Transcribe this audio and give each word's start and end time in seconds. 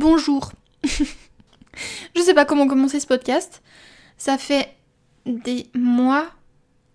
bonjour. 0.00 0.52
je 2.16 2.22
sais 2.22 2.32
pas 2.32 2.46
comment 2.46 2.66
commencer 2.66 2.98
ce 2.98 3.06
podcast. 3.06 3.62
Ça 4.16 4.38
fait 4.38 4.74
des 5.26 5.66
mois, 5.74 6.26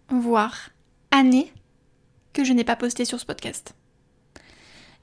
voire 0.09 0.71
années, 1.11 1.53
que 2.33 2.43
je 2.43 2.51
n'ai 2.51 2.63
pas 2.63 2.75
posté 2.75 3.05
sur 3.05 3.19
ce 3.19 3.25
podcast. 3.25 3.75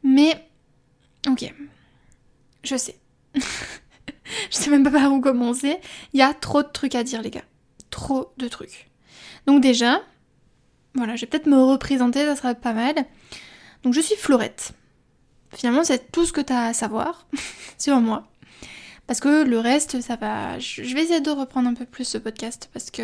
Mais, 0.02 0.48
ok, 1.28 1.54
je 2.64 2.76
sais. 2.76 2.98
je 3.36 3.40
sais 4.50 4.70
même 4.70 4.82
pas 4.82 4.90
par 4.90 5.12
où 5.12 5.20
commencer. 5.20 5.78
Il 6.12 6.18
y 6.18 6.22
a 6.22 6.34
trop 6.34 6.64
de 6.64 6.68
trucs 6.68 6.96
à 6.96 7.04
dire, 7.04 7.22
les 7.22 7.30
gars. 7.30 7.44
Trop 7.90 8.32
de 8.36 8.48
trucs. 8.48 8.90
Donc 9.46 9.62
déjà, 9.62 10.02
voilà, 10.94 11.14
je 11.14 11.20
vais 11.20 11.28
peut-être 11.28 11.46
me 11.46 11.62
représenter, 11.62 12.24
ça 12.24 12.34
sera 12.34 12.54
pas 12.56 12.72
mal. 12.72 12.96
Donc 13.84 13.94
je 13.94 14.00
suis 14.00 14.16
Florette. 14.16 14.74
Finalement, 15.54 15.84
c'est 15.84 16.10
tout 16.10 16.24
ce 16.24 16.32
que 16.32 16.40
tu 16.40 16.52
as 16.52 16.66
à 16.66 16.72
savoir 16.72 17.26
sur 17.78 18.00
moi. 18.00 18.26
Parce 19.06 19.20
que 19.20 19.44
le 19.44 19.58
reste, 19.58 20.00
ça 20.00 20.16
va. 20.16 20.58
Je 20.58 20.82
vais 20.94 21.02
essayer 21.02 21.20
de 21.20 21.30
reprendre 21.30 21.68
un 21.68 21.74
peu 21.74 21.84
plus 21.84 22.04
ce 22.04 22.18
podcast 22.18 22.70
parce 22.72 22.90
que 22.90 23.02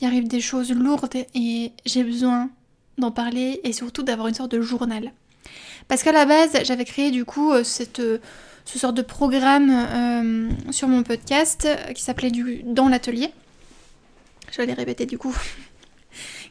il 0.00 0.06
arrive 0.06 0.28
des 0.28 0.40
choses 0.40 0.72
lourdes 0.72 1.24
et 1.34 1.72
j'ai 1.84 2.02
besoin 2.02 2.50
d'en 2.98 3.10
parler 3.10 3.60
et 3.64 3.72
surtout 3.72 4.02
d'avoir 4.02 4.28
une 4.28 4.34
sorte 4.34 4.50
de 4.52 4.60
journal. 4.60 5.12
Parce 5.88 6.02
qu'à 6.02 6.12
la 6.12 6.24
base, 6.24 6.52
j'avais 6.64 6.84
créé 6.84 7.10
du 7.10 7.24
coup 7.24 7.52
euh, 7.52 7.64
cette, 7.64 8.00
euh, 8.00 8.18
ce 8.64 8.78
sort 8.78 8.92
de 8.92 9.02
programme 9.02 9.70
euh, 9.70 10.72
sur 10.72 10.88
mon 10.88 11.02
podcast 11.02 11.68
qui 11.94 12.02
s'appelait 12.02 12.30
du 12.30 12.62
Dans 12.64 12.88
l'atelier. 12.88 13.32
Je 14.50 14.58
vais 14.58 14.66
les 14.66 14.74
répéter 14.74 15.06
du 15.06 15.18
coup. 15.18 15.36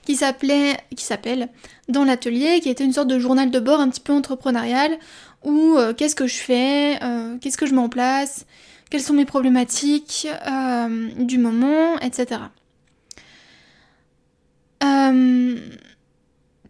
qui 0.06 0.16
s'appelait, 0.16 0.78
qui 0.96 1.04
s'appelle 1.04 1.50
Dans 1.88 2.04
l'atelier, 2.04 2.60
qui 2.62 2.70
était 2.70 2.84
une 2.84 2.94
sorte 2.94 3.08
de 3.08 3.20
journal 3.20 3.52
de 3.52 3.60
bord 3.60 3.80
un 3.80 3.90
petit 3.90 4.02
peu 4.02 4.14
entrepreneurial 4.14 4.98
où 5.44 5.76
euh, 5.78 5.94
qu'est-ce 5.94 6.16
que 6.16 6.28
je 6.28 6.38
fais, 6.38 7.02
euh, 7.04 7.38
qu'est-ce 7.40 7.58
que 7.58 7.66
je 7.66 7.74
mets 7.74 7.82
en 7.82 7.90
place, 7.90 8.46
quelles 8.90 9.02
sont 9.02 9.14
mes 9.14 9.26
problématiques 9.26 10.28
euh, 10.48 11.10
du 11.18 11.38
moment, 11.38 11.98
etc. 12.00 12.42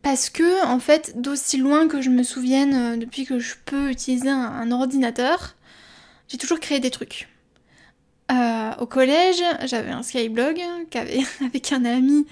parce 0.01 0.29
que, 0.29 0.65
en 0.65 0.79
fait, 0.79 1.21
d'aussi 1.21 1.57
loin 1.57 1.87
que 1.87 2.01
je 2.01 2.09
me 2.09 2.23
souvienne, 2.23 2.97
depuis 2.97 3.25
que 3.25 3.37
je 3.37 3.55
peux 3.65 3.91
utiliser 3.91 4.29
un, 4.29 4.71
ordinateur, 4.71 5.55
j'ai 6.29 6.37
toujours 6.37 6.59
créé 6.59 6.79
des 6.79 6.89
trucs. 6.89 7.27
au 8.31 8.85
collège, 8.87 9.43
j'avais 9.65 9.91
un 9.91 10.01
skyblog 10.01 10.59
avec 11.45 11.71
un 11.73 11.85
ami. 11.85 12.25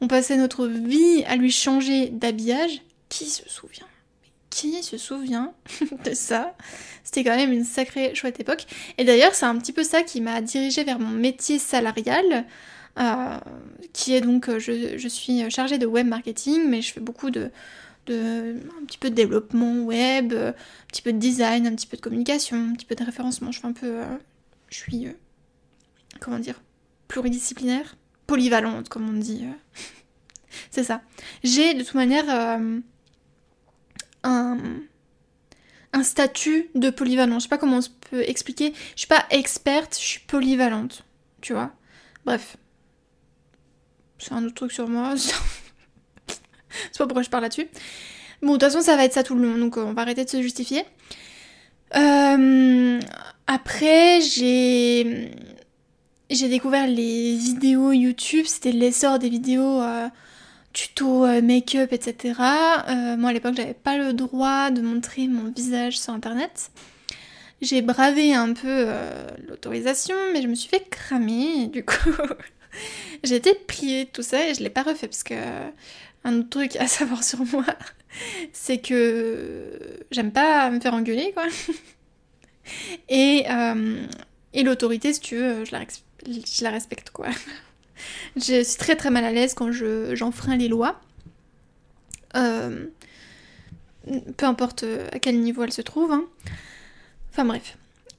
On 0.00 0.08
passait 0.08 0.36
notre 0.36 0.66
vie 0.66 1.24
à 1.26 1.36
lui 1.36 1.50
changer 1.50 2.08
d'habillage. 2.08 2.82
Qui 3.08 3.26
se 3.26 3.48
souvient? 3.48 3.86
Qui 4.50 4.82
se 4.82 4.96
souvient 4.96 5.52
de 6.04 6.14
ça? 6.14 6.54
C'était 7.04 7.24
quand 7.24 7.36
même 7.36 7.52
une 7.52 7.64
sacrée 7.64 8.14
chouette 8.14 8.38
époque. 8.40 8.66
Et 8.96 9.04
d'ailleurs, 9.04 9.34
c'est 9.34 9.46
un 9.46 9.56
petit 9.56 9.72
peu 9.72 9.82
ça 9.82 10.02
qui 10.02 10.20
m'a 10.20 10.40
dirigée 10.40 10.84
vers 10.84 10.98
mon 10.98 11.10
métier 11.10 11.58
salarial, 11.58 12.44
euh, 12.98 13.38
qui 13.92 14.14
est 14.14 14.20
donc, 14.20 14.48
euh, 14.48 14.58
je, 14.58 15.08
suis 15.08 15.50
chargée 15.50 15.78
de 15.78 15.86
web 15.86 16.06
marketing, 16.06 16.68
mais 16.68 16.82
je 16.82 16.92
fais 16.92 17.00
beaucoup 17.00 17.30
de, 17.30 17.50
développement 18.06 19.80
web, 19.80 20.32
un 20.32 20.54
petit 20.88 21.02
peu 21.02 21.12
de 21.12 21.18
design, 21.18 21.66
un 21.66 21.74
petit 21.74 21.86
peu 21.86 21.96
de 21.96 22.02
communication, 22.02 22.56
un 22.56 22.74
petit 22.74 22.86
peu 22.86 22.94
de 22.94 23.04
référencement. 23.04 23.52
Je 23.52 23.60
fais 23.60 23.66
un 23.66 23.72
peu, 23.72 23.86
euh, 23.86 24.16
je 24.68 24.76
suis, 24.76 25.08
comment 26.20 26.38
dire, 26.38 26.60
pluridisciplinaire, 27.08 27.96
polyvalente, 28.28 28.88
comme 28.88 29.08
on 29.08 29.14
dit. 29.14 29.44
c'est 30.70 30.84
ça. 30.84 31.02
J'ai 31.42 31.74
de 31.74 31.82
toute 31.82 31.94
manière 31.94 32.30
un, 34.22 34.60
un 35.92 36.02
statut 36.02 36.70
de 36.76 36.90
polyvalent. 36.90 37.38
Je 37.38 37.44
sais 37.44 37.48
pas 37.48 37.58
comment 37.58 37.78
on 37.78 38.08
peut 38.10 38.22
expliquer. 38.22 38.72
Je 38.94 39.00
suis 39.00 39.08
pas 39.08 39.24
experte, 39.30 39.96
je 39.98 40.04
suis 40.04 40.20
polyvalente. 40.20 41.04
Tu 41.40 41.52
vois 41.52 41.72
Bref. 42.24 42.56
C'est 44.18 44.32
un 44.32 44.44
autre 44.44 44.54
truc 44.54 44.72
sur 44.72 44.88
moi. 44.88 45.14
c'est 45.16 46.98
pas 46.98 47.06
pourquoi 47.06 47.22
je 47.22 47.30
parle 47.30 47.44
là-dessus. 47.44 47.68
Bon, 48.42 48.52
de 48.54 48.58
toute 48.58 48.62
façon, 48.62 48.80
ça 48.80 48.96
va 48.96 49.04
être 49.04 49.12
ça 49.14 49.22
tout 49.22 49.34
le 49.34 49.42
long, 49.42 49.58
donc 49.58 49.76
on 49.76 49.92
va 49.92 50.02
arrêter 50.02 50.24
de 50.24 50.30
se 50.30 50.42
justifier. 50.42 50.84
Euh, 51.96 53.00
après, 53.46 54.20
j'ai 54.20 55.32
j'ai 56.30 56.48
découvert 56.48 56.86
les 56.86 57.36
vidéos 57.36 57.92
YouTube. 57.92 58.44
C'était 58.46 58.72
l'essor 58.72 59.18
des 59.18 59.28
vidéos 59.28 59.80
euh, 59.82 60.08
tuto 60.72 61.24
euh, 61.24 61.42
make-up, 61.42 61.92
etc. 61.92 62.40
Euh, 62.88 63.16
moi 63.16 63.30
à 63.30 63.32
l'époque 63.32 63.54
j'avais 63.56 63.74
pas 63.74 63.96
le 63.98 64.12
droit 64.12 64.70
de 64.70 64.80
montrer 64.80 65.26
mon 65.26 65.50
visage 65.50 65.98
sur 65.98 66.12
internet. 66.12 66.70
J'ai 67.60 67.82
bravé 67.82 68.34
un 68.34 68.52
peu 68.52 68.68
euh, 68.68 69.26
l'autorisation, 69.48 70.14
mais 70.32 70.42
je 70.42 70.46
me 70.46 70.54
suis 70.54 70.68
fait 70.68 70.88
cramer, 70.88 71.66
du 71.66 71.84
coup 71.84 72.10
j'ai 73.24 73.36
été 73.36 73.54
pliée 73.54 74.04
de 74.04 74.10
tout 74.10 74.22
ça 74.22 74.48
et 74.48 74.54
je 74.54 74.62
l'ai 74.62 74.70
pas 74.70 74.82
refait 74.82 75.08
parce 75.08 75.24
que 75.24 75.34
un 76.24 76.38
autre 76.38 76.50
truc 76.50 76.76
à 76.76 76.86
savoir 76.86 77.24
sur 77.24 77.44
moi, 77.46 77.64
c'est 78.52 78.78
que 78.78 79.72
j'aime 80.12 80.30
pas 80.30 80.70
me 80.70 80.78
faire 80.78 80.94
engueuler 80.94 81.32
quoi. 81.32 81.46
et, 83.08 83.46
et 84.52 84.62
l'autorité, 84.62 85.12
si 85.12 85.20
tu 85.20 85.36
veux, 85.36 85.64
je 85.64 85.72
la, 85.72 85.80
je 86.26 86.64
la 86.64 86.70
respecte 86.70 87.10
quoi. 87.10 87.28
je 88.36 88.62
suis 88.62 88.78
très 88.78 88.96
très 88.96 89.10
mal 89.10 89.24
à 89.24 89.32
l'aise 89.32 89.54
quand 89.54 89.70
j'enfreins 89.72 90.56
les 90.56 90.68
lois. 90.68 91.00
Euh, 92.36 92.86
peu 94.36 94.46
importe 94.46 94.84
à 95.12 95.18
quel 95.18 95.40
niveau 95.40 95.62
elles 95.64 95.72
se 95.72 95.82
trouvent. 95.82 96.12
Hein. 96.12 96.24
Enfin 97.30 97.44
bref. 97.44 97.76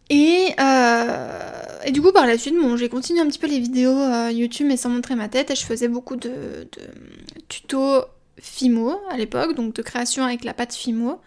Et, 0.10 0.54
euh, 0.60 1.80
et, 1.86 1.92
du 1.92 2.02
coup, 2.02 2.12
par 2.12 2.26
la 2.26 2.38
suite, 2.38 2.56
bon, 2.56 2.76
j'ai 2.78 2.90
continué 2.90 3.22
un 3.22 3.28
petit 3.28 3.38
peu 3.38 3.48
les 3.48 3.60
vidéos 3.60 3.92
euh, 3.92 4.32
YouTube, 4.32 4.66
mais 4.68 4.78
sans 4.78 4.90
montrer 4.90 5.16
ma 5.16 5.30
tête. 5.30 5.52
Et 5.52 5.56
je 5.56 5.64
faisais 5.64 5.88
beaucoup 5.88 6.16
de, 6.16 6.30
de 6.30 7.42
tutos 7.48 8.06
Fimo 8.40 9.00
à 9.12 9.18
l'époque, 9.18 9.54
donc 9.56 9.76
de 9.76 9.82
création 9.82 10.24
avec 10.24 10.44
la 10.44 10.54
pâte 10.54 10.74
Fimo. 10.74 11.22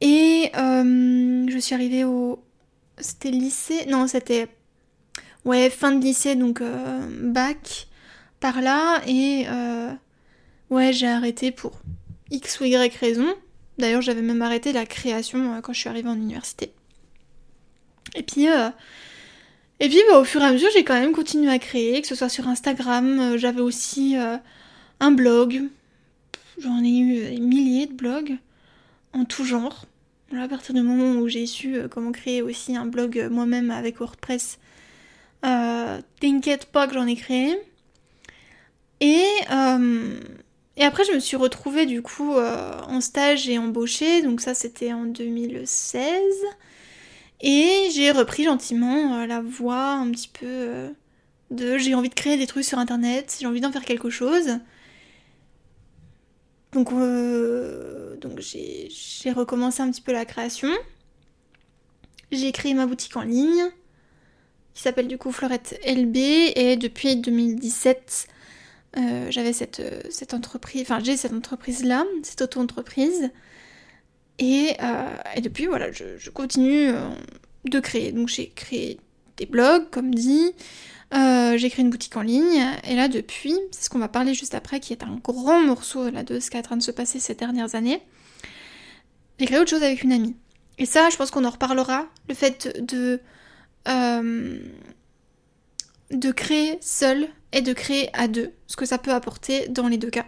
Et 0.00 0.50
je 0.54 1.58
suis 1.60 1.74
arrivée 1.74 2.04
au. 2.04 2.42
C'était 2.98 3.30
lycée 3.30 3.86
Non, 3.86 4.06
c'était 4.06 4.48
ouais, 5.46 5.70
fin 5.70 5.92
de 5.92 6.04
lycée, 6.04 6.34
donc 6.34 6.60
euh, 6.60 7.08
bac 7.22 7.86
par 8.40 8.60
là, 8.60 9.00
et 9.06 9.46
euh, 9.48 9.90
ouais, 10.68 10.92
j'ai 10.92 11.06
arrêté 11.06 11.52
pour 11.52 11.80
X 12.30 12.60
ou 12.60 12.64
Y 12.64 12.94
raison. 12.96 13.26
D'ailleurs, 13.78 14.02
j'avais 14.02 14.22
même 14.22 14.42
arrêté 14.42 14.72
la 14.72 14.84
création 14.84 15.54
euh, 15.54 15.60
quand 15.62 15.72
je 15.72 15.80
suis 15.80 15.88
arrivée 15.88 16.10
en 16.10 16.16
université. 16.16 16.72
Et 18.14 18.22
puis, 18.22 18.46
et 18.46 19.88
puis 19.88 19.98
bah, 20.08 20.18
au 20.20 20.24
fur 20.24 20.40
et 20.40 20.44
à 20.44 20.52
mesure, 20.52 20.68
j'ai 20.72 20.84
quand 20.84 20.98
même 20.98 21.12
continué 21.12 21.50
à 21.50 21.58
créer, 21.58 22.00
que 22.00 22.08
ce 22.08 22.14
soit 22.14 22.28
sur 22.28 22.48
Instagram, 22.48 23.36
j'avais 23.36 23.60
aussi 23.60 24.16
un 25.00 25.10
blog. 25.10 25.64
J'en 26.58 26.82
ai 26.82 26.98
eu 26.98 27.30
des 27.30 27.40
milliers 27.40 27.86
de 27.86 27.92
blogs 27.92 28.38
en 29.12 29.24
tout 29.24 29.44
genre. 29.44 29.84
à 30.34 30.48
partir 30.48 30.74
du 30.74 30.80
moment 30.80 31.20
où 31.20 31.28
j'ai 31.28 31.46
su 31.46 31.76
comment 31.90 32.12
créer 32.12 32.40
aussi 32.40 32.74
un 32.74 32.86
blog 32.86 33.28
moi-même 33.30 33.70
avec 33.70 33.98
WordPress, 33.98 34.58
euh, 35.46 36.00
T'inquiète 36.20 36.66
pas 36.66 36.86
que 36.86 36.94
j'en 36.94 37.06
ai 37.06 37.16
créé. 37.16 37.56
Et, 39.00 39.24
euh, 39.50 40.20
après, 40.80 41.04
je 41.04 41.12
me 41.12 41.18
suis 41.20 41.36
retrouvée 41.36 41.86
du 41.86 42.02
coup 42.02 42.34
euh, 42.34 42.80
en 42.88 43.00
stage 43.00 43.48
et 43.48 43.58
embauchée. 43.58 44.22
Donc, 44.22 44.40
ça, 44.40 44.54
c'était 44.54 44.92
en 44.92 45.04
2016. 45.04 46.20
Et 47.42 47.88
j'ai 47.92 48.10
repris 48.12 48.44
gentiment 48.44 49.18
euh, 49.18 49.26
la 49.26 49.40
voie 49.42 49.92
un 49.92 50.10
petit 50.10 50.28
peu 50.28 50.94
de 51.50 51.78
j'ai 51.78 51.94
envie 51.94 52.08
de 52.08 52.14
créer 52.14 52.38
des 52.38 52.46
trucs 52.46 52.64
sur 52.64 52.78
internet, 52.78 53.36
j'ai 53.38 53.46
envie 53.46 53.60
d'en 53.60 53.70
faire 53.72 53.84
quelque 53.84 54.10
chose. 54.10 54.58
Donc, 56.72 56.90
donc 58.20 58.40
j'ai 58.40 59.32
recommencé 59.32 59.82
un 59.82 59.90
petit 59.90 60.00
peu 60.00 60.12
la 60.12 60.24
création. 60.24 60.68
J'ai 62.32 62.52
créé 62.52 62.74
ma 62.74 62.86
boutique 62.86 63.16
en 63.16 63.22
ligne 63.22 63.70
qui 64.76 64.82
s'appelle 64.82 65.08
du 65.08 65.16
coup 65.16 65.32
Florette 65.32 65.80
LB 65.86 66.16
et 66.16 66.76
depuis 66.76 67.16
2017 67.16 68.28
euh, 68.98 69.30
j'avais 69.30 69.54
cette, 69.54 69.80
euh, 69.80 70.00
cette 70.10 70.34
entreprise, 70.34 70.82
enfin 70.82 71.00
j'ai 71.02 71.16
cette 71.16 71.32
entreprise 71.32 71.82
là, 71.82 72.04
cette 72.22 72.42
auto-entreprise. 72.42 73.30
Et, 74.38 74.74
euh, 74.82 75.16
et, 75.34 75.40
depuis 75.40 75.64
voilà 75.64 75.90
je, 75.92 76.28
continue 76.28 76.90
de 77.64 77.80
créer. 77.80 78.12
Donc 78.12 78.28
j'ai 78.28 78.50
créé 78.50 79.00
des 79.38 79.46
blogs 79.46 79.88
comme 79.90 80.14
dit, 80.14 80.52
j'ai 81.12 81.70
créé 81.70 81.82
une 81.82 81.90
boutique 81.90 82.16
en 82.18 82.22
ligne. 82.22 82.62
Et 82.84 82.96
là 82.96 83.08
depuis, 83.08 83.54
c'est 83.70 83.84
ce 83.84 83.90
qu'on 83.90 83.98
va 83.98 84.08
parler 84.08 84.34
juste 84.34 84.54
après 84.54 84.78
qui 84.80 84.92
est 84.92 85.02
un 85.02 85.18
grand 85.24 85.62
morceau 85.62 86.10
là, 86.10 86.22
de 86.22 86.38
ce 86.38 86.50
qui 86.50 86.58
est 86.58 86.60
en 86.60 86.62
train 86.62 86.76
de 86.76 86.82
se 86.82 86.90
passer 86.90 87.18
ces 87.18 87.34
dernières 87.34 87.74
années, 87.74 88.02
j'ai 89.38 89.46
créé 89.46 89.58
autre 89.58 89.70
chose 89.70 89.82
avec 89.82 90.02
une 90.02 90.12
amie. 90.12 90.36
Et 90.76 90.84
ça 90.84 91.08
je 91.08 91.16
pense 91.16 91.30
qu'on 91.30 91.46
en 91.46 91.50
reparlera, 91.50 92.08
le 92.28 92.34
fait 92.34 92.78
de 92.82 93.22
euh, 93.88 94.58
de 96.10 96.30
créer 96.32 96.78
seul 96.80 97.28
et 97.52 97.62
de 97.62 97.72
créer 97.72 98.10
à 98.12 98.28
deux, 98.28 98.52
ce 98.66 98.76
que 98.76 98.86
ça 98.86 98.98
peut 98.98 99.12
apporter 99.12 99.68
dans 99.68 99.88
les 99.88 99.98
deux 99.98 100.10
cas. 100.10 100.26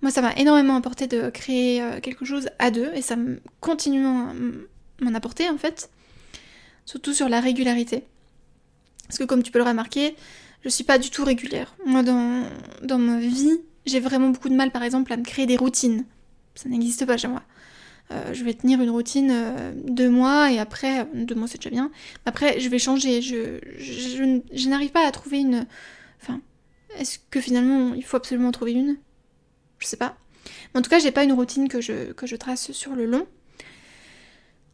Moi, 0.00 0.10
ça 0.10 0.20
m'a 0.20 0.32
énormément 0.34 0.76
apporté 0.76 1.06
de 1.06 1.30
créer 1.30 1.80
euh, 1.82 2.00
quelque 2.00 2.24
chose 2.24 2.48
à 2.58 2.70
deux 2.70 2.90
et 2.94 3.02
ça 3.02 3.16
continue 3.60 4.00
m'en 4.00 5.14
apporter 5.14 5.48
en 5.48 5.58
fait. 5.58 5.90
Surtout 6.84 7.12
sur 7.12 7.28
la 7.28 7.40
régularité. 7.40 8.04
Parce 9.06 9.18
que 9.18 9.24
comme 9.24 9.42
tu 9.42 9.52
peux 9.52 9.58
le 9.58 9.64
remarquer, 9.64 10.16
je 10.64 10.68
suis 10.68 10.84
pas 10.84 10.98
du 10.98 11.10
tout 11.10 11.24
régulière. 11.24 11.76
Moi, 11.86 12.02
dans, 12.02 12.44
dans 12.82 12.98
ma 12.98 13.18
vie, 13.18 13.60
j'ai 13.86 14.00
vraiment 14.00 14.30
beaucoup 14.30 14.48
de 14.48 14.54
mal, 14.54 14.70
par 14.70 14.82
exemple, 14.82 15.12
à 15.12 15.16
me 15.16 15.24
créer 15.24 15.46
des 15.46 15.56
routines. 15.56 16.04
Ça 16.54 16.68
n'existe 16.68 17.04
pas 17.06 17.16
chez 17.16 17.28
moi. 17.28 17.42
Euh, 18.12 18.34
je 18.34 18.44
vais 18.44 18.52
tenir 18.52 18.80
une 18.82 18.90
routine 18.90 19.30
euh, 19.32 19.72
deux 19.74 20.10
mois 20.10 20.52
et 20.52 20.58
après, 20.58 21.06
deux 21.14 21.34
mois 21.34 21.48
c'est 21.48 21.58
déjà 21.58 21.70
bien. 21.70 21.90
Après, 22.26 22.60
je 22.60 22.68
vais 22.68 22.78
changer. 22.78 23.22
Je, 23.22 24.68
n'arrive 24.68 24.90
pas 24.90 25.06
à 25.06 25.10
trouver 25.10 25.38
une. 25.38 25.66
Enfin, 26.20 26.40
est-ce 26.98 27.18
que 27.30 27.40
finalement 27.40 27.94
il 27.94 28.04
faut 28.04 28.16
absolument 28.16 28.52
trouver 28.52 28.72
une? 28.72 28.96
Je 29.78 29.86
sais 29.86 29.96
pas. 29.96 30.16
Mais 30.72 30.80
en 30.80 30.82
tout 30.82 30.90
cas, 30.90 30.98
j'ai 30.98 31.10
pas 31.10 31.24
une 31.24 31.32
routine 31.32 31.68
que 31.68 31.80
je, 31.80 32.36
trace 32.36 32.72
sur 32.72 32.94
le 32.94 33.06
long. 33.06 33.26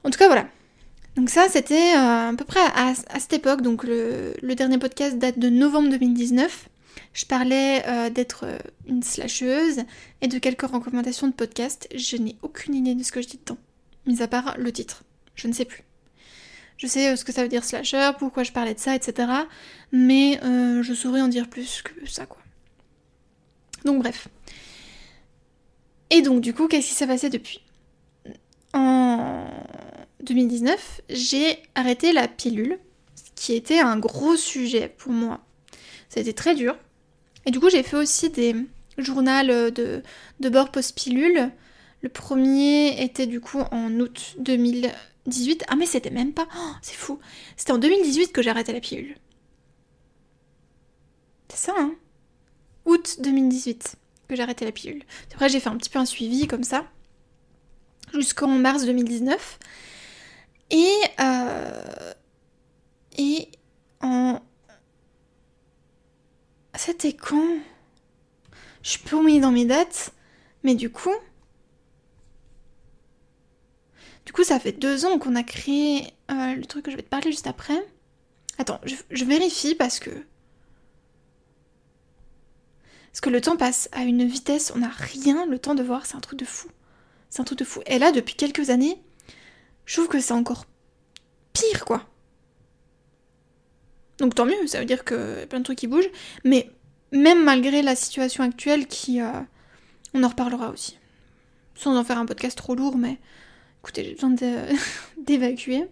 En 0.05 0.11
tout 0.11 0.19
cas, 0.19 0.26
voilà. 0.26 0.49
Donc 1.17 1.31
ça, 1.31 1.49
c'était 1.49 1.94
euh, 1.94 2.31
à 2.31 2.35
peu 2.37 2.44
près 2.44 2.61
à, 2.75 2.94
cette 2.94 3.32
époque. 3.32 3.62
Donc 3.62 3.85
le, 3.85 4.35
dernier 4.55 4.79
podcast 4.79 5.19
date 5.19 5.38
de 5.38 5.49
novembre 5.49 5.90
2019. 5.90 6.69
Je 7.12 7.26
parlais 7.26 7.85
euh, 7.87 8.11
d'être 8.11 8.44
euh, 8.44 8.58
une 8.87 9.02
slasheuse 9.02 9.81
et 10.20 10.29
de 10.29 10.38
quelques 10.38 10.62
recommandations 10.62 11.29
de 11.29 11.32
podcast. 11.32 11.88
Je 11.94 12.17
n'ai 12.17 12.37
aucune 12.43 12.75
idée 12.75 12.94
de 12.94 13.02
ce 13.02 13.12
que 13.12 13.23
je 13.23 13.29
dis 13.29 13.38
dedans, 13.38 13.58
mis 14.06 14.23
à 14.23 14.29
part 14.29 14.56
le 14.58 14.73
titre. 14.73 15.05
Je 15.35 15.49
ne 15.49 15.52
sais 15.52 15.64
plus. 15.64 15.85
Je 16.76 16.87
sais 16.87 17.17
ce 17.17 17.25
que 17.25 17.32
ça 17.32 17.43
veut 17.43 17.49
dire 17.49 17.64
slasher, 17.64 18.12
pourquoi 18.19 18.44
je 18.44 18.52
parlais 18.52 18.75
de 18.75 18.79
ça, 18.79 18.94
etc. 18.94 19.29
Mais 19.90 20.38
je 20.43 20.94
saurais 20.94 21.20
en 21.20 21.26
dire 21.26 21.49
plus 21.50 21.82
que 21.82 22.08
ça, 22.08 22.25
quoi. 22.25 22.40
Donc 23.85 24.00
bref. 24.00 24.29
Et 26.11 26.23
donc 26.23 26.40
du 26.40 26.55
coup, 26.55 26.69
qu'est-ce 26.69 26.88
qui 26.88 26.94
s'est 26.94 27.06
passé 27.06 27.31
depuis? 27.31 27.61
En 28.73 29.46
2019, 30.23 31.02
j'ai 31.11 31.58
arrêté 31.75 32.12
la 32.12 32.29
pilule, 32.29 32.79
ce 33.14 33.23
qui 33.35 33.55
était 33.55 33.81
un 33.81 33.99
gros 33.99 34.37
sujet 34.37 34.88
pour 34.88 35.12
moi. 35.12 35.40
Été 36.17 36.33
très 36.33 36.55
dur. 36.55 36.77
Et 37.47 37.51
du 37.51 37.61
coup, 37.61 37.71
j'ai 37.71 37.83
fait 37.83 37.97
aussi 37.97 38.31
des 38.31 38.57
journaux 38.99 39.71
de, 39.71 40.03
de 40.41 40.49
bord 40.49 40.71
post-pilule. 40.71 41.53
Le 42.03 42.09
premier 42.09 43.03
était 43.03 43.27
du 43.27 43.41
coup 43.41 43.61
en 43.71 43.91
août 44.01 44.35
2018. 44.39 45.65
Ah 45.69 45.77
mais 45.77 45.87
c'était 45.87 46.11
même 46.11 46.33
pas... 46.33 46.49
Oh, 46.57 46.73
c'est 46.83 46.97
fou. 46.97 47.19
C'était 47.57 47.73
en 47.73 47.79
2018 47.79 48.33
que 48.33 48.49
arrêté 48.49 48.73
la 48.73 48.81
pilule. 48.81 49.17
C'est 51.49 51.67
ça, 51.67 51.75
hein 51.77 51.95
Août 52.85 53.19
2018 53.21 53.97
que 54.29 54.41
arrêté 54.41 54.65
la 54.65 54.73
pilule. 54.73 55.05
Après, 55.33 55.49
j'ai 55.49 55.61
fait 55.61 55.69
un 55.69 55.77
petit 55.77 55.91
peu 55.91 55.99
un 55.99 56.07
suivi 56.07 56.47
comme 56.47 56.65
ça. 56.65 56.85
Jusqu'en 58.13 58.49
mars 58.49 58.85
2019. 58.85 59.59
Et, 60.71 60.93
euh, 61.21 62.13
et 63.17 63.49
en... 64.01 64.41
C'était 66.79 67.13
quand? 67.13 67.59
Je 68.83 68.91
suis 68.91 69.01
paumée 69.01 69.41
dans 69.41 69.51
mes 69.51 69.65
dates, 69.65 70.13
mais 70.63 70.77
du 70.77 70.91
coup... 70.91 71.15
Du 74.25 74.33
coup, 74.33 74.45
ça 74.45 74.61
fait 74.61 74.71
deux 74.71 75.05
ans 75.05 75.19
qu'on 75.19 75.35
a 75.35 75.43
créé 75.43 76.07
euh, 76.31 76.55
le 76.55 76.65
truc 76.67 76.85
que 76.85 76.93
je 76.93 76.97
vais 76.97 77.03
te 77.03 77.09
parler 77.09 77.33
juste 77.33 77.49
après. 77.49 77.85
Attends, 78.59 78.81
je, 78.85 79.25
vérifie 79.25 79.75
parce 79.75 79.99
que... 79.99 80.11
Parce 83.11 83.21
que 83.23 83.31
le 83.31 83.41
temps 83.41 83.57
passe 83.57 83.89
à 83.91 84.03
une 84.05 84.25
vitesse, 84.25 84.73
on 84.73 84.79
n'a 84.79 84.89
rien 84.89 85.47
le 85.47 85.59
temps 85.59 85.75
de 85.75 85.83
voir, 85.83 86.07
c'est 86.07 86.15
un 86.15 86.21
truc 86.21 86.39
de 86.39 86.45
fou. 86.45 86.69
C'est 87.29 87.41
un 87.41 87.45
truc 87.45 87.59
de 87.59 87.65
fou. 87.65 87.81
Et 87.87 87.99
là, 87.99 88.13
depuis 88.13 88.37
quelques 88.37 88.71
années, 88.71 89.03
je 89.85 89.95
trouve 89.95 90.09
que 90.09 90.21
c'est 90.21 90.33
encore 90.33 90.67
pire, 91.53 91.85
quoi. 91.85 92.09
Donc 94.19 94.35
tant 94.35 94.47
mieux, 94.47 94.67
ça 94.67 94.81
veut 94.81 94.85
dire 94.85 95.05
qu'il 95.05 95.17
y 95.17 95.43
a 95.43 95.47
plein 95.47 95.61
de 95.61 95.65
trucs 95.65 95.79
qui 95.79 95.87
bougent. 95.87 96.11
Mais 96.44 96.70
même 97.12 97.44
malgré 97.44 97.82
la 97.82 97.97
situation 97.97 98.44
actuelle 98.44 98.87
qui... 98.87 99.20
Euh, 99.20 99.41
on 100.15 100.23
en 100.25 100.29
reparlera 100.29 100.70
aussi. 100.70 100.99
Sans 101.75 101.97
en 101.97 102.05
faire 102.05 102.19
un 102.19 102.26
podcast 102.26 102.56
trop 102.56 102.75
lourd, 102.75 102.97
mais 102.97 103.19
écoutez, 103.82 104.05
j'ai 104.05 104.15
besoin 104.15 104.31
d'évacuer. 105.19 105.87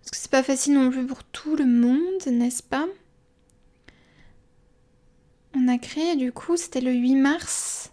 Parce 0.00 0.10
que 0.10 0.16
c'est 0.16 0.30
pas 0.30 0.42
facile 0.42 0.74
non 0.74 0.90
plus 0.90 1.06
pour 1.06 1.24
tout 1.24 1.56
le 1.56 1.66
monde, 1.66 2.26
n'est-ce 2.26 2.62
pas? 2.62 2.86
On 5.54 5.68
a 5.68 5.78
créé 5.78 6.16
du 6.16 6.32
coup, 6.32 6.56
c'était 6.56 6.80
le 6.80 6.92
8 6.92 7.14
mars 7.16 7.92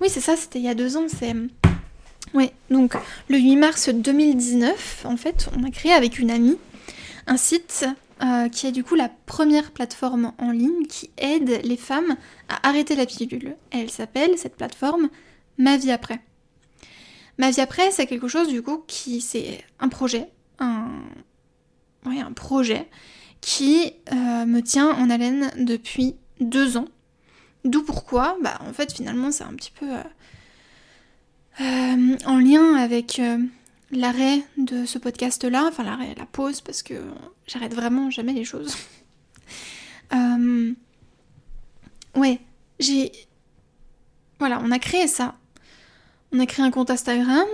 Oui, 0.00 0.08
c'est 0.10 0.20
ça, 0.20 0.36
c'était 0.36 0.58
il 0.58 0.64
y 0.64 0.68
a 0.68 0.74
deux 0.74 0.96
ans. 0.96 1.06
C'est. 1.08 1.34
Ouais, 2.36 2.52
donc 2.68 2.94
le 3.28 3.38
8 3.38 3.56
mars 3.56 3.88
2019, 3.88 5.06
en 5.06 5.16
fait, 5.16 5.48
on 5.56 5.64
a 5.64 5.70
créé 5.70 5.92
avec 5.92 6.18
une 6.18 6.30
amie 6.30 6.58
un 7.26 7.38
site 7.38 7.86
euh, 8.22 8.50
qui 8.50 8.66
est 8.66 8.72
du 8.72 8.84
coup 8.84 8.94
la 8.94 9.08
première 9.08 9.70
plateforme 9.70 10.32
en 10.36 10.50
ligne 10.50 10.86
qui 10.86 11.08
aide 11.16 11.62
les 11.64 11.78
femmes 11.78 12.14
à 12.50 12.68
arrêter 12.68 12.94
la 12.94 13.06
pilule. 13.06 13.56
elle 13.70 13.88
s'appelle, 13.88 14.36
cette 14.36 14.56
plateforme, 14.56 15.08
Ma 15.56 15.78
vie 15.78 15.90
après. 15.90 16.20
Ma 17.38 17.50
vie 17.50 17.62
après, 17.62 17.90
c'est 17.90 18.06
quelque 18.06 18.28
chose 18.28 18.48
du 18.48 18.60
coup 18.60 18.84
qui. 18.86 19.22
C'est 19.22 19.64
un 19.80 19.88
projet. 19.88 20.28
Un. 20.58 20.90
Oui, 22.04 22.20
un 22.20 22.32
projet 22.32 22.86
qui 23.40 23.94
euh, 24.12 24.44
me 24.44 24.60
tient 24.60 24.90
en 24.90 25.08
haleine 25.08 25.50
depuis 25.56 26.16
deux 26.40 26.76
ans. 26.76 26.88
D'où 27.64 27.82
pourquoi, 27.82 28.36
bah 28.42 28.58
en 28.60 28.74
fait 28.74 28.92
finalement 28.92 29.32
c'est 29.32 29.44
un 29.44 29.54
petit 29.54 29.72
peu 29.72 29.90
euh, 29.90 30.02
euh, 31.60 32.16
en 32.26 32.38
lien 32.38 32.74
avec 32.74 33.18
euh, 33.18 33.38
l'arrêt 33.90 34.42
de 34.56 34.84
ce 34.84 34.98
podcast-là, 34.98 35.64
enfin 35.68 35.84
l'arrêt, 35.84 36.14
la 36.16 36.26
pause, 36.26 36.60
parce 36.60 36.82
que 36.82 36.94
j'arrête 37.46 37.74
vraiment 37.74 38.10
jamais 38.10 38.32
les 38.32 38.44
choses. 38.44 38.76
ouais, 42.14 42.40
j'ai... 42.78 43.12
Voilà, 44.38 44.60
on 44.62 44.70
a 44.70 44.78
créé 44.78 45.06
ça. 45.08 45.36
On 46.32 46.40
a 46.40 46.46
créé 46.46 46.64
un 46.64 46.70
compte 46.70 46.90
Instagram. 46.90 47.46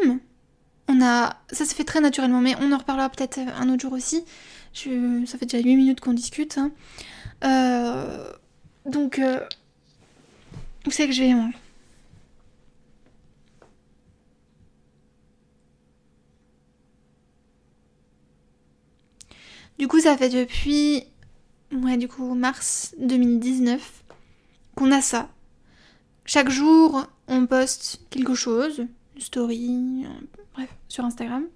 On 0.89 1.01
a... 1.01 1.37
Ça 1.53 1.65
se 1.65 1.75
fait 1.75 1.85
très 1.85 2.01
naturellement, 2.01 2.41
mais 2.41 2.57
on 2.61 2.73
en 2.73 2.79
reparlera 2.79 3.09
peut-être 3.09 3.39
un 3.39 3.69
autre 3.69 3.83
jour 3.83 3.93
aussi. 3.93 4.25
Ça 4.75 5.39
fait 5.39 5.47
déjà 5.47 5.63
8 5.63 5.77
minutes 5.77 6.01
qu'on 6.01 6.13
discute. 6.13 6.59
Hein. 6.59 6.73
Donc... 8.85 9.21
Où 10.85 10.91
c'est 10.91 11.07
que 11.07 11.13
je 11.13 11.23
vais, 11.23 11.33
Du 19.83 19.89
coup, 19.89 19.99
ça 19.99 20.17
fait 20.17 20.29
depuis, 20.29 21.03
du 21.73 22.07
coup, 22.07 22.37
mars 22.37 22.95
2019 23.01 24.05
qu'on 24.77 24.93
a 24.93 25.01
ça. 25.01 25.29
Chaque 26.25 26.51
jour, 26.51 27.05
on 27.27 27.47
poste 27.47 28.01
quelque 28.09 28.37
chose, 28.37 28.87
une 29.17 29.21
story, 29.21 30.07
bref, 30.55 30.69
sur 30.87 31.05
Instagram. 31.05 31.49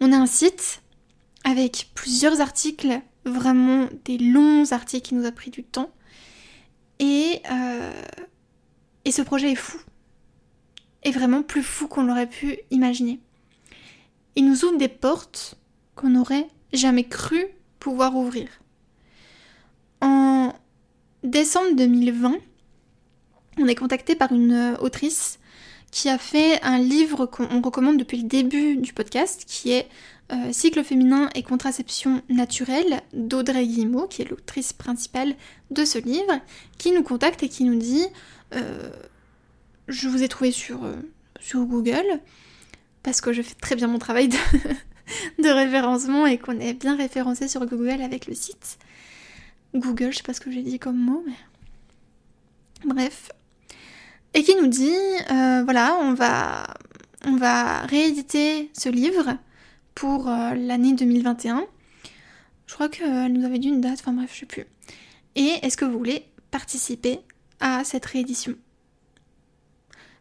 On 0.00 0.12
a 0.12 0.16
un 0.16 0.24
site 0.24 0.80
avec 1.44 1.90
plusieurs 1.94 2.40
articles, 2.40 3.02
vraiment 3.26 3.86
des 4.06 4.16
longs 4.16 4.72
articles 4.72 5.06
qui 5.06 5.14
nous 5.14 5.26
a 5.26 5.32
pris 5.32 5.50
du 5.50 5.62
temps. 5.62 5.90
Et 7.00 7.42
euh, 7.50 7.92
et 9.04 9.12
ce 9.12 9.20
projet 9.20 9.52
est 9.52 9.56
fou. 9.56 9.78
Et 11.02 11.10
vraiment 11.10 11.42
plus 11.42 11.62
fou 11.62 11.86
qu'on 11.86 12.04
l'aurait 12.04 12.30
pu 12.30 12.60
imaginer. 12.70 13.20
Il 14.36 14.48
nous 14.48 14.64
ouvre 14.64 14.78
des 14.78 14.88
portes 14.88 15.58
qu'on 15.96 16.08
n'aurait 16.08 16.48
jamais 16.72 17.04
cru 17.04 17.44
pouvoir 17.78 18.16
ouvrir. 18.16 18.48
En 20.00 20.52
décembre 21.22 21.74
2020, 21.76 22.36
on 23.58 23.66
est 23.66 23.74
contacté 23.74 24.14
par 24.14 24.32
une 24.32 24.76
autrice 24.80 25.38
qui 25.90 26.08
a 26.08 26.18
fait 26.18 26.62
un 26.62 26.78
livre 26.78 27.26
qu'on 27.26 27.62
recommande 27.62 27.96
depuis 27.96 28.18
le 28.18 28.28
début 28.28 28.76
du 28.76 28.92
podcast, 28.92 29.44
qui 29.46 29.72
est 29.72 29.88
euh, 30.30 30.52
Cycle 30.52 30.84
féminin 30.84 31.30
et 31.34 31.42
contraception 31.42 32.22
naturelle 32.28 33.00
d'Audrey 33.14 33.66
Guillemot, 33.66 34.06
qui 34.06 34.22
est 34.22 34.30
l'autrice 34.30 34.72
principale 34.72 35.34
de 35.70 35.84
ce 35.84 35.98
livre, 35.98 36.40
qui 36.76 36.92
nous 36.92 37.02
contacte 37.02 37.42
et 37.42 37.48
qui 37.48 37.64
nous 37.64 37.78
dit 37.78 38.04
euh, 38.54 38.90
je 39.88 40.08
vous 40.08 40.22
ai 40.22 40.28
trouvé 40.28 40.50
sur, 40.50 40.84
euh, 40.84 40.96
sur 41.40 41.64
Google, 41.64 42.20
parce 43.02 43.22
que 43.22 43.32
je 43.32 43.40
fais 43.40 43.54
très 43.54 43.74
bien 43.74 43.88
mon 43.88 43.98
travail 43.98 44.28
de, 44.28 44.36
de 45.38 45.48
référencement 45.48 46.26
et 46.26 46.38
qu'on 46.38 46.58
est 46.60 46.74
bien 46.74 46.96
référencé 46.96 47.48
sur 47.48 47.64
Google 47.66 48.02
avec 48.02 48.26
le 48.26 48.34
site. 48.34 48.78
Google, 49.74 50.12
je 50.12 50.18
sais 50.18 50.22
pas 50.22 50.34
ce 50.34 50.40
que 50.40 50.50
j'ai 50.50 50.62
dit 50.62 50.78
comme 50.78 50.98
mot, 50.98 51.22
mais. 51.26 51.34
Bref. 52.84 53.30
Et 54.34 54.42
qui 54.42 54.54
nous 54.56 54.68
dit 54.68 54.96
euh, 55.30 55.62
voilà, 55.64 55.98
on 56.00 56.14
va, 56.14 56.74
on 57.26 57.36
va 57.36 57.80
rééditer 57.82 58.70
ce 58.78 58.88
livre 58.88 59.36
pour 59.94 60.26
l'année 60.26 60.94
2021. 60.94 61.66
Je 62.66 62.74
crois 62.74 62.88
qu'elle 62.88 63.32
nous 63.32 63.44
avait 63.44 63.58
dit 63.58 63.68
une 63.68 63.80
date, 63.80 63.98
enfin 64.00 64.12
bref, 64.12 64.30
je 64.32 64.40
sais 64.40 64.46
plus. 64.46 64.66
Et 65.34 65.54
est-ce 65.62 65.76
que 65.76 65.84
vous 65.84 65.96
voulez 65.96 66.24
participer 66.50 67.20
à 67.60 67.82
cette 67.82 68.04
réédition? 68.04 68.54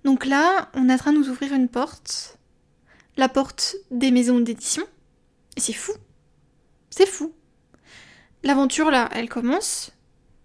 Donc 0.04 0.26
là, 0.26 0.70
on 0.74 0.88
est 0.90 0.94
en 0.94 0.98
train 0.98 1.12
de 1.12 1.18
nous 1.18 1.30
ouvrir 1.30 1.54
une 1.54 1.68
porte, 1.68 2.37
la 3.18 3.30
porte 3.30 3.76
des 3.92 4.12
maisons 4.12 4.40
d'édition. 4.40 4.84
C'est 5.58 5.74
fou. 5.74 5.94
C'est 6.90 7.08
fou. 7.08 7.34
L'aventure 8.44 8.92
là, 8.92 9.10
elle 9.12 9.28
commence. 9.28 9.92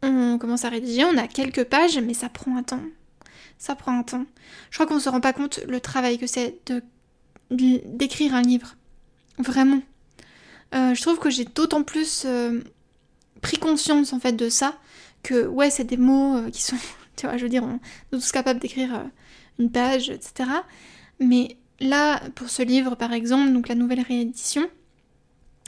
On 0.03 0.39
commence 0.39 0.65
à 0.65 0.71
rédiger, 0.71 1.05
on 1.05 1.17
a 1.17 1.29
quelques 1.29 1.65
pages, 1.65 1.99
mais 1.99 2.15
ça 2.15 2.29
prend 2.29 2.57
un 2.57 2.63
temps. 2.63 2.83
Ça 3.59 3.77
prend 3.77 3.97
un 3.97 4.03
temps. 4.03 4.27
Je 4.71 4.77
crois 4.77 4.87
qu'on 4.87 4.99
se 4.99 5.09
rend 5.09 5.21
pas 5.21 5.33
compte 5.33 5.61
le 5.69 5.81
travail 5.81 6.19
que 6.19 6.27
c'est 6.27 6.59
d'écrire 7.51 8.35
un 8.35 8.43
livre. 8.43 8.75
Vraiment. 9.39 9.83
Euh, 10.75 10.95
je 10.95 11.03
trouve 11.03 11.19
que 11.19 11.31
j'ai 11.31 11.45
d'autant 11.45 11.83
plus 11.83 12.25
euh, 12.25 12.61
pris 13.43 13.59
conscience 13.59 14.13
en 14.13 14.21
fait 14.21 14.33
de 14.33 14.49
ça 14.49 14.79
que 15.23 15.47
ouais 15.47 15.69
c'est 15.69 15.85
des 15.85 15.99
mots 15.99 16.37
euh, 16.37 16.51
qui 16.51 16.63
sont 16.63 16.77
tu 17.17 17.27
vois 17.27 17.37
je 17.37 17.43
veux 17.43 17.51
dire 17.51 17.63
on 17.63 17.77
est 17.77 17.81
tous 18.11 18.33
capables 18.33 18.59
d'écrire 18.59 19.05
une 19.59 19.71
page 19.71 20.09
etc 20.09 20.49
mais 21.21 21.59
là 21.83 22.21
pour 22.35 22.49
ce 22.49 22.63
livre 22.63 22.95
par 22.95 23.13
exemple 23.13 23.53
donc 23.53 23.69
la 23.69 23.75
nouvelle 23.75 24.01
réédition 24.01 24.69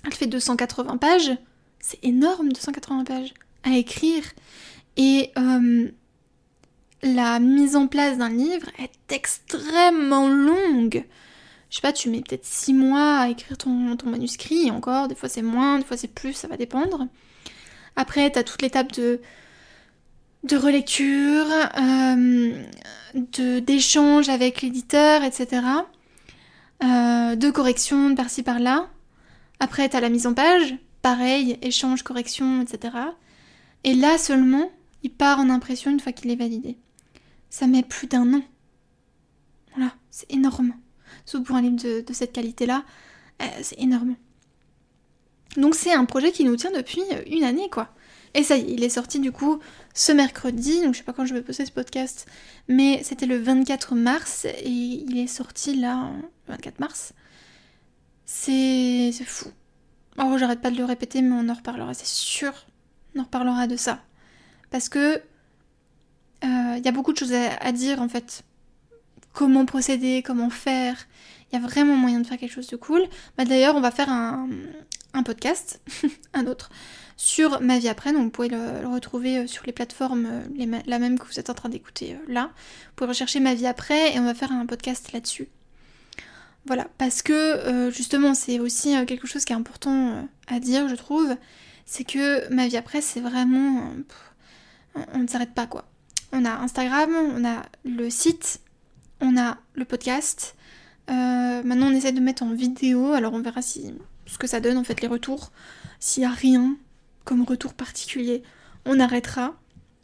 elle 0.05 0.15
fait 0.15 0.27
280 0.27 0.97
pages 0.97 1.33
c'est 1.81 2.03
énorme 2.03 2.51
280 2.53 3.05
pages 3.05 3.35
à 3.63 3.77
écrire 3.77 4.25
et 4.97 5.33
la 7.03 7.41
mise 7.41 7.77
en 7.77 7.87
place 7.89 8.19
d'un 8.19 8.31
livre 8.31 8.69
est 8.79 9.13
extrêmement 9.13 10.29
longue 10.29 11.05
je 11.75 11.79
sais 11.79 11.83
pas, 11.83 11.93
tu 11.93 12.09
mets 12.09 12.21
peut-être 12.21 12.45
6 12.45 12.73
mois 12.73 13.19
à 13.19 13.29
écrire 13.31 13.59
ton, 13.59 13.97
manuscrit, 14.05 14.71
encore, 14.71 15.09
des 15.09 15.17
fois 15.17 15.29
c'est 15.29 15.43
moins, 15.43 15.81
des 15.81 15.85
fois 15.85 15.97
c'est 15.97 16.07
plus, 16.07 16.33
ça 16.33 16.47
va 16.47 16.57
dépendre. 16.57 17.09
Après, 17.97 18.31
tu 18.31 18.39
as 18.39 18.45
toute 18.45 18.63
l'étape 18.63 18.93
de, 18.93 19.21
de 20.45 20.57
relecture, 20.57 21.47
euh, 21.81 23.61
d'échange 23.61 24.29
avec 24.29 24.63
l'éditeur, 24.63 25.25
etc. 25.25 25.63
Euh, 26.85 27.37
de 27.37 27.51
correction 27.51 28.15
par-ci 28.15 28.43
par-là. 28.43 28.89
Après, 29.59 29.89
tu 29.89 29.97
as 29.97 30.01
la 30.01 30.11
mise 30.11 30.27
en 30.27 30.35
page, 30.35 30.77
pareil, 31.03 31.59
échange, 31.63 32.03
correction, 32.03 32.61
etc. 32.61 32.97
Et 33.85 33.95
là 33.95 34.19
seulement, 34.19 34.71
il 35.03 35.11
part 35.11 35.41
en 35.41 35.51
impression 35.51 35.91
une 35.91 36.01
fois 36.01 36.13
qu'il 36.13 36.31
est 36.31 36.37
validé. 36.37 36.77
Ça 37.51 37.67
met 37.67 37.83
plus 37.83 38.07
d'un 38.07 38.35
an. 38.35 38.43
Voilà, 39.75 39.93
c'est 40.11 40.31
énorme 40.33 40.75
surtout 41.25 41.45
pour 41.45 41.57
un 41.57 41.63
livre 41.63 41.77
de, 41.77 42.13
cette 42.13 42.33
qualité-là, 42.33 42.85
euh, 43.43 43.47
c'est 43.63 43.79
énorme. 43.81 44.17
Donc 45.57 45.75
c'est 45.75 45.93
un 45.93 46.05
projet 46.05 46.33
qui 46.33 46.45
nous 46.45 46.57
tient 46.57 46.73
depuis 46.73 47.03
une 47.31 47.45
année, 47.45 47.69
quoi. 47.71 47.91
Et 48.35 48.43
ça 48.43 48.57
y 48.57 48.61
est, 48.61 48.73
il 48.73 48.85
est 48.85 48.89
sorti 48.89 49.21
du 49.21 49.33
coup 49.33 49.61
ce 49.95 50.13
mercredi, 50.13 50.83
donc 50.83 50.95
je 50.95 50.99
sais 50.99 51.05
pas 51.05 51.13
quand 51.13 51.25
je 51.25 51.35
vais 51.35 51.43
poster 51.43 51.65
ce 51.65 51.71
podcast, 51.71 52.27
mais 52.69 53.03
c'était 53.05 53.27
le 53.27 53.39
24 53.39 53.95
mars 53.95 54.45
et 54.45 54.69
il 54.69 55.19
est 55.19 55.29
sorti 55.29 55.77
là, 55.77 56.11
le 56.49 56.55
24 56.55 56.81
mars. 56.81 57.13
C'est 58.27 59.13
fou. 59.25 59.51
Oh, 60.19 60.37
j'arrête 60.39 60.61
pas 60.61 60.71
de 60.71 60.77
le 60.77 60.85
répéter, 60.85 61.23
mais 61.23 61.35
on 61.35 61.49
en 61.49 61.55
reparlera, 61.55 61.95
c'est 61.95 62.07
sûr. 62.07 62.53
On 63.15 63.21
en 63.21 63.25
reparlera 63.25 63.67
de 63.67 63.77
ça. 63.77 64.01
Parce 64.71 64.89
que 64.89 65.21
il 66.43 66.49
euh, 66.49 66.79
y 66.79 66.89
a 66.89 66.93
beaucoup 66.93 67.13
de 67.13 67.19
choses 67.19 67.33
à 67.33 67.73
dire 67.73 68.03
en 68.03 68.09
fait 68.09 68.45
comment 69.35 69.67
procéder, 69.67 70.23
comment 70.25 70.49
faire. 70.49 71.07
Il 71.53 71.61
y 71.61 71.63
a 71.63 71.67
vraiment 71.67 71.95
moyen 71.97 72.21
de 72.21 72.27
faire 72.27 72.39
quelque 72.39 72.53
chose 72.53 72.69
de 72.69 72.77
cool. 72.77 73.03
Bah, 73.37 73.45
D'ailleurs, 73.45 73.77
on 73.77 73.81
va 73.81 73.91
faire 73.91 74.09
un, 74.09 74.49
podcast, 75.25 75.81
un 76.33 76.47
autre, 76.47 76.71
sur 77.17 77.61
ma 77.61 77.79
vie 77.79 77.89
après. 77.89 78.13
Donc 78.13 78.25
vous 78.25 78.31
pouvez 78.31 78.49
le, 78.49 78.87
retrouver 78.87 79.39
euh, 79.39 79.47
sur 79.47 79.65
les 79.67 79.73
plateformes, 79.73 80.27
euh, 80.27 80.81
la 80.87 80.99
même 80.99 81.19
que 81.19 81.27
vous 81.27 81.39
êtes 81.39 81.51
en 81.51 81.55
train 81.55 81.69
d'écouter 81.69 82.15
euh, 82.15 82.33
là. 82.33 82.51
Vous 82.55 82.93
pouvez 82.97 83.09
rechercher 83.09 83.41
ma 83.41 83.55
vie 83.55 83.67
après 83.67 84.15
et 84.15 84.19
on 84.19 84.25
va 84.25 84.35
faire 84.35 84.53
un 84.53 84.67
podcast 84.67 85.13
là-dessus. 85.13 85.49
Voilà, 86.67 86.89
parce 86.97 87.21
que 87.21 87.91
justement, 87.95 88.33
c'est 88.33 88.59
aussi 88.59 88.95
quelque 89.07 89.27
chose 89.27 89.45
qui 89.45 89.53
est 89.53 89.57
important 89.57 90.27
à 90.47 90.61
dire, 90.61 90.89
je 90.89 90.95
trouve. 90.95 91.37
C'est 91.85 92.05
que 92.05 92.51
ma 92.51 92.69
vie 92.69 92.79
après, 92.79 93.03
c'est 93.03 93.21
vraiment. 93.21 93.93
on 95.13 95.19
ne 95.19 95.27
s'arrête 95.27 95.53
pas 95.53 95.67
quoi. 95.67 95.85
On 96.33 96.47
a 96.47 96.53
Instagram, 96.53 97.11
on 97.15 97.45
a 97.45 97.65
le 97.85 98.09
site, 98.09 98.63
on 99.21 99.37
a 99.37 99.59
le 99.75 99.85
podcast. 99.85 100.57
Maintenant, 101.09 101.89
on 101.89 101.95
essaie 101.95 102.13
de 102.13 102.21
mettre 102.21 102.43
en 102.43 102.55
vidéo. 102.55 103.13
Alors, 103.13 103.35
on 103.35 103.43
verra 103.43 103.61
si, 103.61 103.93
ce 104.25 104.39
que 104.39 104.47
ça 104.47 104.61
donne, 104.61 104.79
en 104.79 104.85
fait, 104.85 105.03
les 105.03 105.09
retours. 105.09 105.53
S'il 106.01 106.23
n'y 106.23 106.27
a 106.27 106.33
rien 106.33 106.79
comme 107.25 107.45
retour 107.45 107.75
particulier, 107.75 108.43
on 108.85 109.01
arrêtera. 109.01 109.55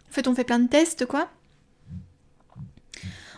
En 0.09 0.13
fait, 0.13 0.29
on 0.29 0.35
fait 0.35 0.45
plein 0.45 0.59
de 0.59 0.69
tests, 0.69 1.07
quoi. 1.07 1.29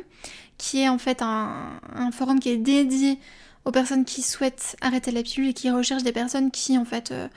qui 0.56 0.80
est 0.80 0.88
en 0.88 0.98
fait 0.98 1.20
un, 1.20 1.78
forum 2.12 2.40
qui 2.40 2.48
est 2.48 2.56
dédié 2.56 3.18
aux 3.64 3.72
personnes 3.72 4.04
qui 4.04 4.22
souhaitent 4.22 4.76
arrêter 4.80 5.10
la 5.10 5.22
pilule 5.22 5.50
et 5.50 5.54
qui 5.54 5.70
recherchent 5.70 6.04
des 6.04 6.12
personnes 6.12 6.50
qui 6.50 6.78
en 6.78 6.84
fait 6.84 7.10
euh, 7.10 7.28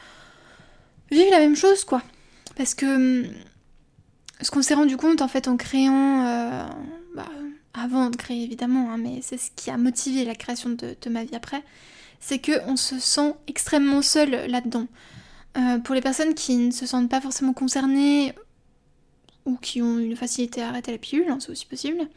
vivent 1.12 1.32
la 1.32 1.40
même 1.40 1.56
chose 1.56 1.84
quoi. 1.84 2.02
Parce 2.56 2.74
que 2.74 2.86
hum, 2.86 3.28
ce 4.41 4.51
qu'on 4.51 4.62
s'est 4.62 4.74
rendu 4.74 4.98
compte 4.98 5.22
en 5.22 5.27
fait 5.27 5.48
en 5.48 5.58
créant, 5.58 6.25
euh, 6.25 6.67
bah, 7.15 7.29
avant 7.74 8.10
de 8.10 8.15
créer 8.15 8.43
évidemment, 8.43 8.91
hein, 8.91 8.98
mais 8.98 9.19
c'est 9.22 9.38
ce 9.38 9.51
qui 9.55 9.69
a 9.69 9.77
motivé 9.77 10.25
la 10.25 10.36
création 10.36 10.69
de, 10.69 10.96
ma 11.10 11.24
vie 11.24 11.36
après, 11.36 11.63
c'est 12.19 12.39
que 12.39 12.63
on 12.67 12.75
se 12.75 13.00
sent 13.00 13.36
extrêmement 13.48 14.01
seul 14.01 14.31
là-dedans. 14.48 14.88
Euh, 15.58 15.79
pour 15.79 15.96
les 15.96 16.01
personnes 16.01 16.36
qui 16.36 16.55
ne 16.55 16.72
se 16.72 16.86
sentent 16.86 17.10
pas 17.10 17.22
forcément 17.22 17.53
concernées 17.53 18.34
ou 19.46 19.58
qui 19.58 19.81
ont 19.81 19.98
une 19.98 20.15
facilité 20.15 20.62
à 20.62 20.69
arrêter 20.69 20.91
la 20.91 20.98
pilule, 20.98 21.29
hein, 21.29 21.38
c'est 21.39 21.51
aussi 21.51 21.65
possible, 21.65 22.08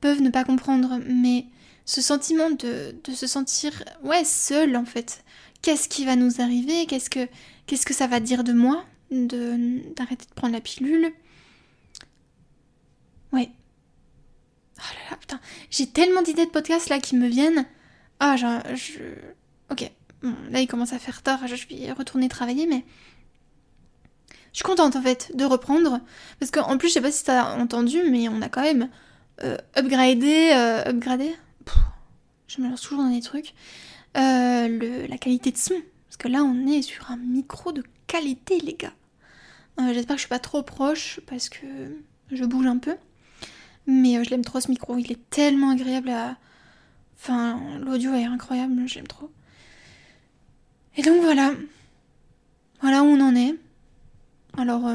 peuvent 0.00 0.22
ne 0.22 0.30
pas 0.30 0.44
comprendre, 0.44 1.00
mais 1.06 1.46
ce 1.84 2.00
sentiment 2.00 2.50
de, 2.50 2.94
se 3.12 3.26
sentir 3.26 3.84
ouais 4.02 4.24
seul 4.24 4.76
en 4.76 4.84
fait. 4.84 5.24
Qu'est-ce 5.62 5.88
qui 5.88 6.04
va 6.04 6.16
nous 6.16 6.40
arriver? 6.40 6.86
Qu'est-ce 6.86 7.10
que 7.10 7.94
ça 7.94 8.06
va 8.06 8.20
dire 8.20 8.44
de 8.44 8.52
moi 8.52 8.84
d'arrêter 9.10 10.26
de 10.26 10.34
prendre 10.34 10.52
la 10.52 10.60
pilule 10.60 11.12
Ouais. 13.32 13.50
Oh 14.78 14.82
là 14.82 15.10
là, 15.10 15.16
putain, 15.16 15.40
j'ai 15.70 15.86
tellement 15.86 16.22
d'idées 16.22 16.46
de 16.46 16.50
podcasts 16.50 16.88
là 16.88 16.98
qui 16.98 17.16
me 17.16 17.28
viennent. 17.28 17.66
Ah, 18.20 18.36
genre, 18.36 18.60
je... 18.74 19.00
Ok, 19.70 19.90
là 20.50 20.60
il 20.60 20.66
commence 20.66 20.92
à 20.92 20.98
faire 20.98 21.22
tard, 21.22 21.46
je 21.46 21.66
vais 21.68 21.92
retourner 21.92 22.28
travailler, 22.28 22.66
mais... 22.66 22.84
Je 24.52 24.58
suis 24.60 24.64
contente 24.64 24.96
en 24.96 25.02
fait 25.02 25.32
de 25.34 25.44
reprendre, 25.44 26.00
parce 26.40 26.50
qu'en 26.50 26.78
plus, 26.78 26.88
je 26.88 26.94
sais 26.94 27.00
pas 27.02 27.12
si 27.12 27.24
t'as 27.24 27.58
entendu, 27.58 27.98
mais 28.10 28.28
on 28.28 28.40
a 28.40 28.48
quand 28.48 28.62
même 28.62 28.88
euh, 29.42 29.58
upgrader, 29.76 30.52
euh, 30.54 30.82
upgrader, 30.86 31.34
je 32.46 32.62
me 32.62 32.70
lance 32.70 32.80
toujours 32.80 33.02
dans 33.02 33.10
des 33.10 33.20
trucs, 33.20 33.54
euh, 34.16 35.06
la 35.08 35.18
qualité 35.18 35.52
de 35.52 35.58
son. 35.58 35.74
Parce 36.06 36.16
que 36.16 36.28
là, 36.28 36.42
on 36.42 36.66
est 36.66 36.80
sur 36.80 37.10
un 37.10 37.18
micro 37.18 37.72
de 37.72 37.82
qualité, 38.06 38.58
les 38.60 38.74
gars. 38.74 38.94
J'espère 39.78 40.16
que 40.16 40.20
je 40.20 40.20
suis 40.20 40.28
pas 40.28 40.38
trop 40.38 40.62
proche 40.62 41.20
parce 41.26 41.50
que 41.50 41.66
je 42.32 42.44
bouge 42.44 42.66
un 42.66 42.78
peu. 42.78 42.96
Mais 43.86 44.22
je 44.24 44.30
l'aime 44.30 44.44
trop 44.44 44.60
ce 44.60 44.68
micro, 44.68 44.96
il 44.98 45.12
est 45.12 45.30
tellement 45.30 45.70
agréable 45.70 46.10
à. 46.10 46.36
Enfin, 47.18 47.60
l'audio 47.78 48.14
est 48.14 48.24
incroyable, 48.24 48.74
j'aime 48.86 49.06
trop. 49.06 49.30
Et 50.96 51.02
donc 51.02 51.22
voilà. 51.22 51.52
Voilà 52.80 53.02
où 53.02 53.06
on 53.06 53.20
en 53.20 53.34
est. 53.34 53.54
Alors, 54.58 54.90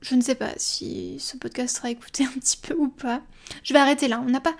je 0.00 0.14
ne 0.14 0.20
sais 0.22 0.34
pas 0.34 0.52
si 0.56 1.16
ce 1.18 1.36
podcast 1.36 1.76
sera 1.76 1.90
écouté 1.90 2.24
un 2.36 2.38
petit 2.38 2.56
peu 2.56 2.74
ou 2.74 2.88
pas. 2.88 3.22
Je 3.62 3.72
vais 3.72 3.78
arrêter 3.78 4.08
là. 4.08 4.22
On 4.24 4.30
n'a 4.30 4.40
pas, 4.40 4.54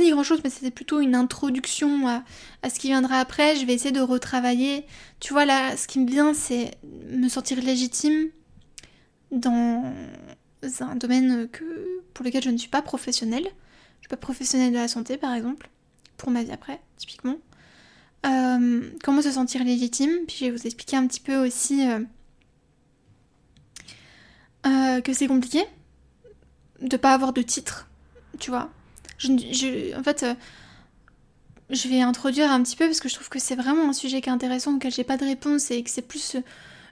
dit 0.00 0.10
grand 0.10 0.22
chose, 0.22 0.40
mais 0.42 0.50
c'était 0.50 0.70
plutôt 0.70 1.00
une 1.00 1.14
introduction 1.14 2.08
à, 2.08 2.24
ce 2.68 2.78
qui 2.78 2.88
viendra 2.88 3.20
après. 3.20 3.56
Je 3.56 3.64
vais 3.64 3.74
essayer 3.74 3.92
de 3.92 4.00
retravailler. 4.00 4.86
Tu 5.20 5.32
vois, 5.32 5.44
là, 5.44 5.76
ce 5.76 5.86
qui 5.86 6.00
me 6.00 6.08
vient, 6.08 6.34
c'est 6.34 6.72
me 7.10 7.28
sentir 7.28 7.60
légitime 7.60 8.28
dans 9.30 9.92
un 10.80 10.96
domaine 10.96 11.48
que, 11.48 11.64
pour 12.12 12.24
lequel 12.24 12.42
je 12.42 12.50
ne 12.50 12.56
suis 12.56 12.68
pas 12.68 12.82
professionnelle. 12.82 13.44
Je 13.44 14.02
suis 14.02 14.08
pas 14.08 14.16
professionnelle 14.16 14.72
de 14.72 14.78
la 14.78 14.88
santé, 14.88 15.16
par 15.16 15.34
exemple, 15.34 15.70
pour 16.16 16.30
ma 16.30 16.42
vie 16.42 16.52
après, 16.52 16.80
typiquement. 16.96 17.36
Euh, 18.26 18.90
comment 19.02 19.22
se 19.22 19.30
sentir 19.30 19.64
légitime? 19.64 20.12
Puis 20.26 20.36
je 20.40 20.44
vais 20.46 20.50
vous 20.50 20.66
expliquer 20.66 20.96
un 20.96 21.06
petit 21.06 21.20
peu 21.20 21.36
aussi. 21.46 21.88
Euh, 21.88 22.00
euh, 24.66 25.00
que 25.02 25.12
c'est 25.12 25.26
compliqué 25.26 25.62
de 26.80 26.96
pas 26.96 27.12
avoir 27.12 27.32
de 27.32 27.42
titre, 27.42 27.88
tu 28.38 28.50
vois. 28.50 28.70
Je, 29.18 29.96
en 29.98 30.02
fait, 30.02 30.22
euh, 30.22 30.34
je 31.70 31.88
vais 31.88 32.00
introduire 32.00 32.50
un 32.50 32.62
petit 32.62 32.76
peu 32.76 32.86
parce 32.86 33.00
que 33.00 33.08
je 33.08 33.14
trouve 33.14 33.28
que 33.28 33.38
c'est 33.38 33.56
vraiment 33.56 33.88
un 33.88 33.92
sujet 33.92 34.20
qui 34.22 34.28
est 34.28 34.32
intéressant 34.32 34.74
auquel 34.74 34.92
j'ai 34.92 35.04
pas 35.04 35.16
de 35.16 35.24
réponse 35.24 35.70
et 35.70 35.82
que 35.82 35.90
c'est 35.90 36.02
plus 36.02 36.36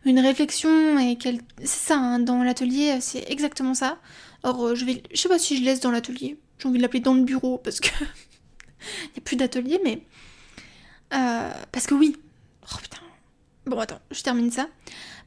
une 0.05 0.21
réflexion 0.21 0.99
et 0.99 1.17
qu'elle 1.17 1.41
c'est 1.59 1.87
ça 1.89 1.97
hein, 1.97 2.19
dans 2.19 2.43
l'atelier 2.43 2.99
c'est 3.01 3.31
exactement 3.31 3.75
ça. 3.75 3.99
Or 4.43 4.67
euh, 4.67 4.75
je 4.75 4.85
vais 4.85 5.03
sais 5.15 5.29
pas 5.29 5.39
si 5.39 5.57
je 5.57 5.63
laisse 5.63 5.81
dans 5.81 5.91
l'atelier. 5.91 6.39
J'ai 6.59 6.69
envie 6.69 6.79
de 6.79 6.83
l'appeler 6.83 7.01
dans 7.01 7.15
le 7.15 7.23
bureau 7.23 7.59
parce 7.59 7.81
que 7.81 7.89
Il 9.05 9.13
n'y 9.15 9.19
a 9.19 9.21
plus 9.21 9.37
d'atelier, 9.37 9.81
mais. 9.85 10.03
Euh, 11.15 11.51
parce 11.71 11.87
que 11.87 11.95
oui. 11.95 12.17
Oh 12.65 12.77
putain. 12.81 12.99
Bon, 13.67 13.79
attends, 13.79 14.01
je 14.11 14.23
termine 14.23 14.51
ça. 14.51 14.69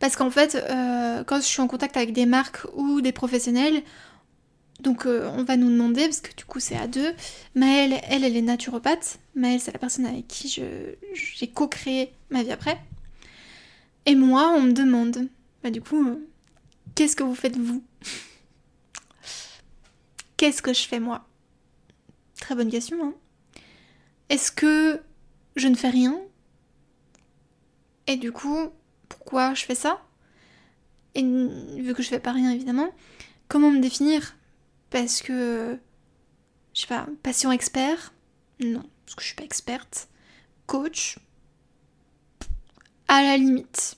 Parce 0.01 0.17
qu'en 0.17 0.29
fait, 0.29 0.55
euh, 0.55 1.23
quand 1.23 1.37
je 1.37 1.45
suis 1.45 1.61
en 1.61 1.67
contact 1.67 1.95
avec 1.95 2.11
des 2.11 2.25
marques 2.25 2.67
ou 2.73 2.99
des 2.99 3.13
professionnels, 3.13 3.81
donc 4.81 5.05
on 5.05 5.43
va 5.45 5.55
nous 5.55 5.69
demander, 5.69 6.03
parce 6.03 6.19
que 6.19 6.35
du 6.35 6.43
coup 6.43 6.59
c'est 6.59 6.75
à 6.75 6.87
deux, 6.87 7.13
Maëlle, 7.55 7.97
elle, 8.09 8.25
elle 8.25 8.35
est 8.35 8.41
naturopathe. 8.41 9.19
Maëlle, 9.35 9.61
c'est 9.61 9.71
la 9.71 9.79
personne 9.79 10.05
avec 10.05 10.27
qui 10.27 10.49
j'ai 10.49 11.47
co-créé 11.47 12.11
ma 12.29 12.43
vie 12.43 12.51
après. 12.51 12.77
Et 14.05 14.15
moi, 14.15 14.49
on 14.55 14.61
me 14.61 14.71
demande, 14.71 15.29
bah 15.63 15.71
du 15.71 15.81
coup, 15.81 16.19
qu'est-ce 16.93 17.15
que 17.15 17.23
vous 17.23 17.35
faites 17.35 17.57
vous? 17.57 17.83
Qu'est-ce 20.37 20.61
que 20.61 20.73
je 20.73 20.87
fais 20.87 20.99
moi? 20.99 21.27
Très 22.39 22.55
bonne 22.55 22.69
question, 22.69 23.03
hein. 23.03 23.13
Est-ce 24.29 24.51
que 24.51 25.01
je 25.55 25.67
ne 25.67 25.75
fais 25.75 25.89
rien? 25.89 26.19
Et 28.07 28.17
du 28.17 28.31
coup, 28.31 28.69
pourquoi 29.09 29.53
je 29.53 29.65
fais 29.65 29.75
ça? 29.75 30.01
Et 31.15 31.23
vu 31.23 31.93
que 31.95 32.03
je 32.03 32.09
fais 32.09 32.19
pas 32.19 32.33
rien 32.33 32.51
évidemment, 32.51 32.93
comment 33.47 33.71
me 33.71 33.79
définir? 33.79 34.35
Parce 34.89 35.21
que 35.21 35.79
je 36.73 36.81
sais 36.81 36.87
pas, 36.87 37.07
passion 37.23 37.51
expert? 37.51 38.13
Non, 38.59 38.83
parce 39.05 39.15
que 39.15 39.21
je 39.21 39.27
suis 39.27 39.35
pas 39.35 39.43
experte. 39.43 40.09
Coach? 40.67 41.17
À 43.07 43.21
la 43.21 43.37
limite. 43.37 43.97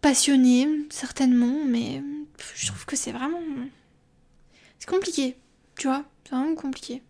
Passionnée, 0.00 0.66
certainement, 0.90 1.64
mais 1.66 2.02
je 2.54 2.66
trouve 2.66 2.86
que 2.86 2.96
c'est 2.96 3.12
vraiment. 3.12 3.40
C'est 4.78 4.88
compliqué, 4.88 5.36
tu 5.76 5.88
vois, 5.88 6.04
c'est 6.24 6.34
vraiment 6.34 6.54
compliqué. 6.54 7.02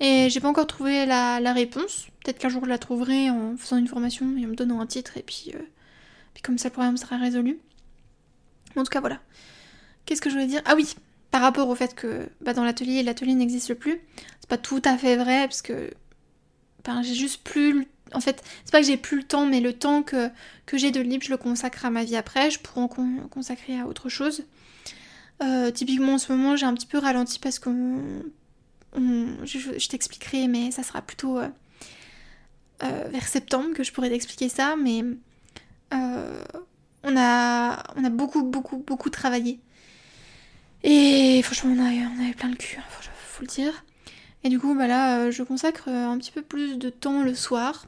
Et 0.00 0.28
j'ai 0.28 0.40
pas 0.40 0.48
encore 0.48 0.66
trouvé 0.66 1.06
la, 1.06 1.52
réponse. 1.52 2.08
Peut-être 2.22 2.38
qu'un 2.38 2.48
jour 2.48 2.64
je 2.64 2.68
la 2.68 2.78
trouverai 2.78 3.30
en 3.30 3.56
faisant 3.56 3.76
une 3.76 3.86
formation 3.86 4.36
et 4.36 4.44
en 4.44 4.48
me 4.48 4.56
donnant 4.56 4.80
un 4.80 4.86
titre, 4.86 5.16
et 5.16 5.22
puis, 5.22 5.52
euh, 5.54 5.62
puis 6.34 6.42
comme 6.42 6.58
ça 6.58 6.68
le 6.68 6.72
problème 6.72 6.96
sera 6.96 7.16
résolu. 7.16 7.58
En 8.76 8.82
tout 8.82 8.90
cas, 8.90 9.00
voilà. 9.00 9.20
Qu'est-ce 10.04 10.20
que 10.20 10.30
je 10.30 10.34
voulais 10.34 10.48
dire? 10.48 10.62
Ah 10.64 10.74
oui, 10.74 10.94
par 11.30 11.42
rapport 11.42 11.68
au 11.68 11.74
fait 11.74 11.94
que 11.94 12.28
bah, 12.40 12.54
dans 12.54 12.64
l'atelier, 12.64 13.02
l'atelier 13.02 13.34
n'existe 13.34 13.74
plus. 13.74 14.00
C'est 14.40 14.48
pas 14.48 14.58
tout 14.58 14.82
à 14.84 14.98
fait 14.98 15.16
vrai, 15.16 15.46
parce 15.46 15.62
que 15.62 15.90
ben, 16.84 17.02
j'ai 17.02 17.14
juste 17.14 17.42
plus. 17.44 17.86
En 18.14 18.20
fait, 18.20 18.42
c'est 18.64 18.70
pas 18.72 18.80
que 18.80 18.86
j'ai 18.86 18.96
plus 18.96 19.18
le 19.18 19.24
temps, 19.24 19.44
mais 19.44 19.60
le 19.60 19.72
temps 19.72 20.02
que, 20.02 20.30
j'ai 20.72 20.90
de 20.90 21.00
libre, 21.00 21.24
je 21.24 21.30
le 21.30 21.36
consacre 21.36 21.84
à 21.84 21.90
ma 21.90 22.04
vie 22.04 22.16
après. 22.16 22.50
Je 22.50 22.60
pourrais 22.60 22.80
en 22.80 22.88
consacrer 23.28 23.78
à 23.78 23.86
autre 23.86 24.08
chose. 24.08 24.44
Euh, 25.42 25.70
typiquement 25.70 26.14
en 26.14 26.18
ce 26.18 26.32
moment, 26.32 26.56
j'ai 26.56 26.66
un 26.66 26.74
petit 26.74 26.86
peu 26.86 26.98
ralenti 26.98 27.38
parce 27.38 27.58
que 27.58 27.70
je, 28.96 29.88
t'expliquerai, 29.88 30.46
mais 30.46 30.70
ça 30.70 30.84
sera 30.84 31.02
plutôt 31.02 31.38
euh, 31.38 31.48
euh, 32.84 33.08
vers 33.10 33.26
septembre 33.26 33.74
que 33.74 33.82
je 33.82 33.92
pourrais 33.92 34.10
t'expliquer 34.10 34.48
ça. 34.48 34.76
Mais 34.76 35.02
on, 35.90 37.16
a, 37.16 37.72
a 37.72 38.10
beaucoup, 38.10 38.42
beaucoup, 38.42 38.78
beaucoup 38.78 39.10
travaillé. 39.10 39.58
Et 40.84 41.40
franchement, 41.42 41.74
on, 41.76 41.80
on 41.80 42.24
avait 42.24 42.34
plein 42.34 42.50
de 42.50 42.56
cul, 42.56 42.78
hein, 42.78 42.84
faut, 42.88 43.42
le 43.42 43.48
dire. 43.48 43.84
Et 44.44 44.50
du 44.50 44.60
coup, 44.60 44.74
bah 44.74 44.86
là, 44.86 45.30
je 45.30 45.42
consacre 45.42 45.88
un 45.88 46.16
petit 46.18 46.30
peu 46.30 46.42
plus 46.42 46.78
de 46.78 46.90
temps 46.90 47.22
le 47.22 47.34
soir 47.34 47.86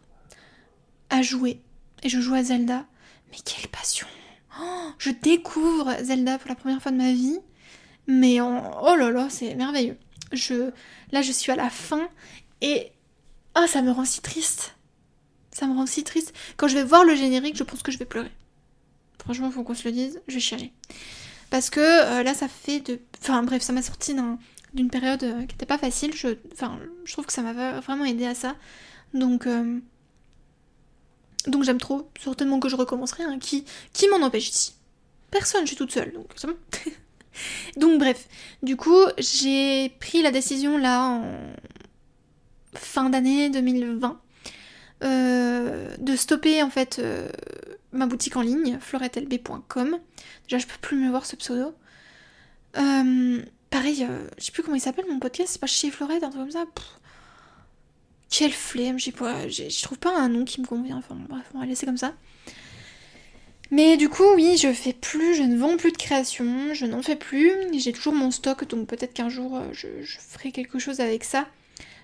à 1.10 1.22
jouer. 1.22 1.60
Et 2.02 2.08
je 2.08 2.20
joue 2.20 2.34
à 2.34 2.42
Zelda. 2.42 2.86
Mais 3.30 3.38
quelle 3.44 3.68
passion 3.70 4.06
oh, 4.60 4.90
Je 4.98 5.10
découvre 5.10 5.92
Zelda 6.02 6.38
pour 6.38 6.48
la 6.48 6.54
première 6.54 6.82
fois 6.82 6.92
de 6.92 6.96
ma 6.96 7.12
vie. 7.12 7.38
Mais 8.06 8.40
oh 8.40 8.94
là 8.96 9.10
là, 9.10 9.28
c'est 9.30 9.54
merveilleux. 9.54 9.96
Je, 10.32 10.70
là, 11.12 11.22
je 11.22 11.32
suis 11.32 11.52
à 11.52 11.56
la 11.56 11.70
fin 11.70 12.08
et 12.60 12.92
oh, 13.58 13.66
ça 13.66 13.82
me 13.82 13.90
rend 13.90 14.04
si 14.04 14.21
triste. 14.21 14.76
Ça 15.50 15.66
me 15.66 15.75
rend 15.75 15.86
si 15.86 16.04
triste. 16.04 16.34
Quand 16.56 16.69
je 16.69 16.75
vais 16.75 16.84
voir 16.84 17.04
le 17.04 17.14
générique, 17.14 17.56
je 17.56 17.64
pense 17.64 17.82
que 17.82 17.90
je 17.90 17.99
vais 17.99 18.04
pleurer. 18.04 18.30
Franchement, 19.19 19.50
faut 19.50 19.64
qu'on 19.64 19.75
se 19.75 19.84
le 19.84 19.92
dise, 19.92 20.21
je 20.28 20.34
vais 20.34 20.40
chialer. 20.40 20.73
Parce 21.50 21.71
que 21.71 21.80
euh, 21.80 22.23
là, 22.23 22.34
ça 22.34 22.49
fait 22.49 22.80
de. 22.80 23.00
Enfin, 23.21 23.42
bref, 23.42 23.62
ça 23.62 23.73
m'a 23.73 23.82
sorti 23.82 24.14
d'une 24.75 24.90
période 24.90 25.23
euh, 25.25 25.40
qui 25.47 25.54
n'était 25.54 25.66
pas 25.66 25.78
facile. 25.78 26.14
Je, 26.14 26.36
enfin, 26.52 26.78
je 27.04 27.12
trouve 27.12 27.26
que 27.26 27.32
ça 27.32 27.42
m'a 27.42 27.80
vraiment 27.80 28.04
aidé 28.04 28.26
à 28.26 28.34
ça. 28.34 28.54
Donc. 29.14 29.47
Euh, 29.47 29.80
donc 31.47 31.65
j'aime 31.65 31.78
trop, 31.78 32.11
certainement 32.23 32.61
que 32.61 32.69
je 32.69 32.76
recommencerai. 32.76 33.25
Hein. 33.25 33.39
Qui, 33.39 33.65
qui 33.93 34.09
m'en 34.09 34.25
empêche 34.25 34.50
ici? 34.50 34.75
Personne, 35.30 35.63
je 35.63 35.69
suis 35.69 35.76
toute 35.76 35.93
seule, 35.93 36.13
donc 37.76 37.99
bref, 37.99 38.28
du 38.63 38.76
coup, 38.76 39.04
j'ai 39.19 39.91
pris 40.00 40.23
la 40.23 40.30
décision 40.30 40.78
là 40.78 41.09
en 41.09 41.50
fin 42.75 43.11
d'année 43.11 43.50
2020 43.50 44.21
euh, 45.04 45.95
de 45.99 46.17
stopper 46.17 46.63
en 46.63 46.71
fait 46.71 46.99
euh, 46.99 47.28
ma 47.93 48.06
boutique 48.06 48.37
en 48.37 48.43
ligne, 48.43 48.78
florettelb.com. 48.80 49.99
Déjà, 50.49 50.59
je 50.59 50.67
peux 50.67 50.78
plus 50.80 50.97
me 50.97 51.11
voir 51.11 51.26
ce 51.26 51.37
pseudo. 51.37 51.75
Euh, 52.78 53.43
pareil, 53.71 54.06
je 54.39 54.45
sais 54.45 54.52
plus 54.52 54.63
comment 54.63 54.76
il 54.76 54.80
s'appelle 54.80 55.06
mon 55.11 55.19
podcast, 55.19 55.50
c'est 55.52 55.61
pas 55.61 55.67
chez 55.67 55.91
Florette, 55.91 56.23
un 56.23 56.30
truc 56.30 56.43
comme 56.43 56.50
ça? 56.50 56.65
Quelle 58.30 58.52
flemme, 58.52 58.99
je 58.99 59.82
trouve 59.82 59.99
pas 59.99 60.17
un 60.17 60.28
nom 60.28 60.45
qui 60.45 60.60
me 60.60 60.67
convient. 60.67 60.97
Enfin 60.97 61.17
bref, 61.28 61.45
on 61.54 61.60
va 61.60 61.67
laisser 61.67 61.86
comme 61.86 61.97
ça. 61.97 62.15
Mais 63.71 63.97
du 63.97 64.08
coup, 64.08 64.25
oui, 64.34 64.56
je 64.56 64.73
fais 64.73 64.93
plus, 64.93 65.34
je 65.34 65.43
ne 65.43 65.56
vends 65.56 65.76
plus 65.76 65.91
de 65.91 65.97
création, 65.97 66.73
je 66.73 66.86
n'en 66.86 67.02
fais 67.02 67.17
plus. 67.17 67.52
J'ai 67.76 67.93
toujours 67.93 68.15
mon 68.15 68.30
stock, 68.30 68.67
donc 68.69 68.86
peut-être 68.86 69.12
qu'un 69.12 69.28
jour 69.28 69.56
euh, 69.56 69.69
je, 69.73 69.89
ferai 70.19 70.52
quelque 70.52 70.78
chose 70.78 71.00
avec 71.00 71.25
ça. 71.25 71.49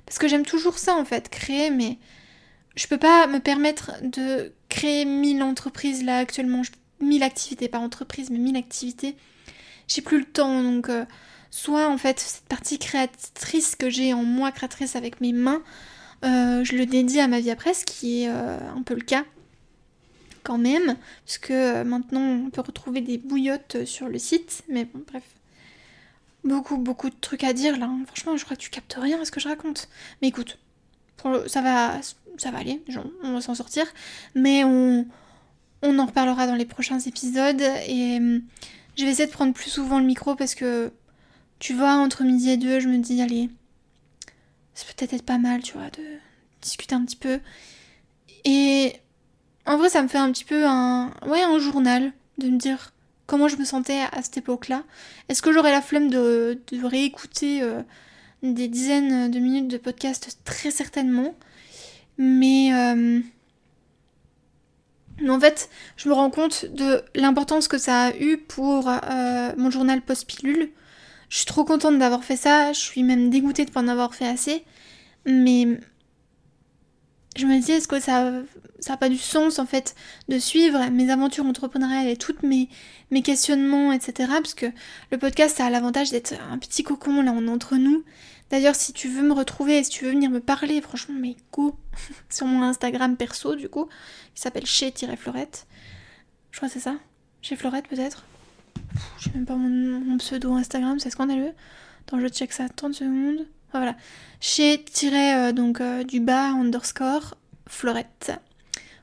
Parce 0.04 0.18
que 0.18 0.26
j'aime 0.26 0.44
toujours 0.44 0.78
ça 0.78 0.94
en 0.96 1.04
fait, 1.04 1.28
créer, 1.28 1.70
mais 1.70 1.98
je 2.74 2.88
peux 2.88 2.98
pas 2.98 3.28
me 3.28 3.38
permettre 3.38 3.92
de 4.02 4.52
créer 4.68 5.04
mille 5.04 5.42
entreprises 5.42 6.04
là 6.04 6.18
actuellement. 6.18 6.62
Mille 7.00 7.22
activités, 7.22 7.68
pas 7.68 7.78
entreprises, 7.78 8.30
mais 8.30 8.38
mille 8.38 8.56
activités. 8.56 9.16
J'ai 9.88 10.02
plus 10.02 10.18
le 10.18 10.24
temps, 10.24 10.62
donc 10.62 10.88
euh, 10.88 11.04
soit 11.50 11.88
en 11.88 11.98
fait 11.98 12.18
cette 12.18 12.44
partie 12.44 12.78
créatrice 12.78 13.76
que 13.76 13.90
j'ai 13.90 14.14
en 14.14 14.24
moi, 14.24 14.50
créatrice 14.50 14.96
avec 14.96 15.20
mes 15.20 15.32
mains, 15.32 15.62
je 16.22 16.76
le 16.76 16.87
dédie 16.87 17.20
à 17.20 17.28
ma 17.28 17.40
vie 17.40 17.50
après, 17.50 17.74
ce 17.74 17.85
qui 17.85 18.22
est 18.22 18.26
un 18.28 18.82
peu 18.85 18.94
le 18.94 19.02
cas 19.02 19.24
quand 20.42 20.58
même, 20.58 20.96
puisque 21.24 21.50
euh, 21.50 21.85
maintenant 21.85 22.20
on 22.20 22.50
peut 22.50 22.61
retrouver 22.61 23.00
des 23.00 23.18
bouillottes 23.18 23.85
sur 23.85 24.08
le 24.08 24.18
site, 24.18 24.62
mais 24.68 24.85
bon, 24.85 25.02
bref. 25.06 25.24
Beaucoup, 26.44 26.76
beaucoup 26.76 27.08
de 27.08 27.14
trucs 27.20 27.44
à 27.44 27.52
dire 27.52 27.78
là. 27.78 27.87
Hein. 27.87 28.02
Franchement, 28.06 28.37
je 28.37 28.44
crois 28.44 28.56
que 28.56 28.62
tu 28.62 28.70
captes 28.70 28.96
rien 28.98 29.20
à 29.20 29.24
ce 29.24 29.30
que 29.30 29.38
je 29.38 29.46
raconte. 29.46 29.88
Mais 30.20 30.28
écoute, 30.28 30.58
ça 31.46 31.62
va, 31.62 32.00
ça 32.37 32.50
va 32.50 32.58
aller, 32.58 32.82
on 33.22 33.32
va 33.32 33.40
s'en 33.40 33.54
sortir. 33.54 33.87
Mais 34.35 34.64
on, 34.64 35.06
on 35.82 35.98
en 36.00 36.06
reparlera 36.06 36.48
dans 36.48 36.56
les 36.56 36.64
prochains 36.64 36.98
épisodes. 36.98 37.62
Et 37.87 38.16
hum, 38.16 38.42
je 38.96 39.04
vais 39.04 39.12
essayer 39.12 39.26
de 39.26 39.32
prendre 39.32 39.54
plus 39.54 39.70
souvent 39.70 40.00
le 40.00 40.04
micro 40.04 40.35
parce 40.35 40.56
que, 40.56 40.90
tu 41.61 41.74
vois, 41.74 41.92
entre 41.92 42.24
midi 42.24 42.50
et 42.50 42.56
deux, 42.56 42.80
je 42.80 42.88
me 42.88 42.98
dis, 42.98 43.22
allez, 43.22 43.48
ça 44.74 44.85
peut 44.87 44.92
peut-être 44.96 45.14
être 45.14 45.26
pas 45.26 45.38
mal, 45.38 45.62
tu 45.62 45.74
vois, 45.74 45.90
de 45.90 46.02
discuter 46.61 46.94
un 46.94 47.04
petit 47.04 47.16
peu. 47.16 47.40
Et 48.44 48.94
en 49.66 49.76
vrai, 49.76 49.88
ça 49.88 50.02
me 50.02 50.08
fait 50.08 50.18
un 50.18 50.32
petit 50.32 50.44
peu 50.44 50.66
un, 50.66 51.12
ouais, 51.26 51.42
un 51.42 51.58
journal 51.58 52.12
de 52.38 52.48
me 52.48 52.58
dire 52.58 52.92
comment 53.26 53.48
je 53.48 53.56
me 53.56 53.64
sentais 53.64 54.00
à 54.12 54.22
cette 54.22 54.38
époque-là. 54.38 54.82
Est-ce 55.28 55.42
que 55.42 55.52
j'aurais 55.52 55.72
la 55.72 55.82
flemme 55.82 56.11
de, 56.11 56.61
réécouter 56.82 57.62
euh, 57.62 57.82
des 58.42 58.68
dizaines 58.68 59.30
de 59.30 59.38
minutes 59.38 59.68
de 59.68 59.78
podcast? 59.78 60.38
Très 60.44 60.70
certainement. 60.70 61.35
Mais, 62.18 62.74
euh, 62.74 63.20
en 65.28 65.40
fait, 65.40 65.70
je 65.96 66.08
me 66.08 66.14
rends 66.14 66.30
compte 66.30 66.66
de 66.66 67.02
l'importance 67.14 67.68
que 67.68 67.78
ça 67.78 68.06
a 68.06 68.16
eu 68.16 68.38
pour 68.38 68.88
euh, 68.88 69.52
mon 69.56 69.70
journal 69.70 70.02
post-pilule. 70.02 70.70
Je 71.32 71.38
suis 71.38 71.46
trop 71.46 71.64
contente 71.64 71.98
d'avoir 71.98 72.24
fait 72.24 72.36
ça, 72.36 72.74
je 72.74 72.78
suis 72.78 73.02
même 73.02 73.30
dégoûtée 73.30 73.64
de 73.64 73.70
ne 73.70 73.72
pas 73.72 73.80
en 73.80 73.88
avoir 73.88 74.14
fait 74.14 74.28
assez. 74.28 74.66
Mais 75.24 75.66
je 77.36 77.46
me 77.46 77.58
dis, 77.58 77.72
est-ce 77.72 77.88
que 77.88 78.00
ça 78.00 78.32
n'a 78.86 78.96
pas 78.98 79.08
du 79.08 79.16
sens 79.16 79.58
en 79.58 79.64
fait 79.64 79.94
de 80.28 80.38
suivre 80.38 80.90
mes 80.90 81.10
aventures 81.10 81.46
entrepreneuriales 81.46 82.08
et 82.08 82.18
tous 82.18 82.34
mes, 82.42 82.68
mes 83.10 83.22
questionnements, 83.22 83.92
etc. 83.92 84.30
Parce 84.42 84.52
que 84.52 84.66
le 85.10 85.16
podcast 85.16 85.58
a 85.58 85.70
l'avantage 85.70 86.10
d'être 86.10 86.34
un 86.50 86.58
petit 86.58 86.82
cocon, 86.82 87.22
là 87.22 87.32
on 87.34 87.46
est 87.46 87.50
entre 87.50 87.76
nous. 87.76 88.04
D'ailleurs, 88.50 88.74
si 88.74 88.92
tu 88.92 89.08
veux 89.08 89.22
me 89.22 89.32
retrouver, 89.32 89.82
si 89.84 89.88
tu 89.88 90.04
veux 90.04 90.10
venir 90.10 90.28
me 90.28 90.40
parler, 90.40 90.82
franchement, 90.82 91.14
mais 91.18 91.36
go 91.50 91.74
sur 92.28 92.44
mon 92.44 92.62
Instagram 92.62 93.16
perso 93.16 93.54
du 93.54 93.70
coup, 93.70 93.88
qui 94.34 94.42
s'appelle 94.42 94.66
chez-florette. 94.66 95.66
Je 96.50 96.58
crois 96.58 96.68
que 96.68 96.74
c'est 96.74 96.80
ça. 96.80 96.96
Chez 97.40 97.56
Florette 97.56 97.88
peut-être. 97.88 98.26
J'ai 99.22 99.30
même 99.32 99.46
pas 99.46 99.56
mon, 99.56 100.16
pseudo 100.18 100.52
Instagram, 100.54 100.98
c'est 100.98 101.11
scandaleux. 101.11 101.52
Attends, 102.00 102.20
je 102.20 102.28
check 102.28 102.52
ça 102.52 102.68
30 102.68 102.94
secondes. 102.94 103.46
Voilà. 103.72 103.96
Chez 104.40 104.82
tiré 104.82 105.35
euh, 105.35 105.52
donc 105.52 105.80
euh, 105.80 106.02
du 106.02 106.20
bas 106.20 106.50
underscore 106.50 107.37
Florette. 107.66 108.32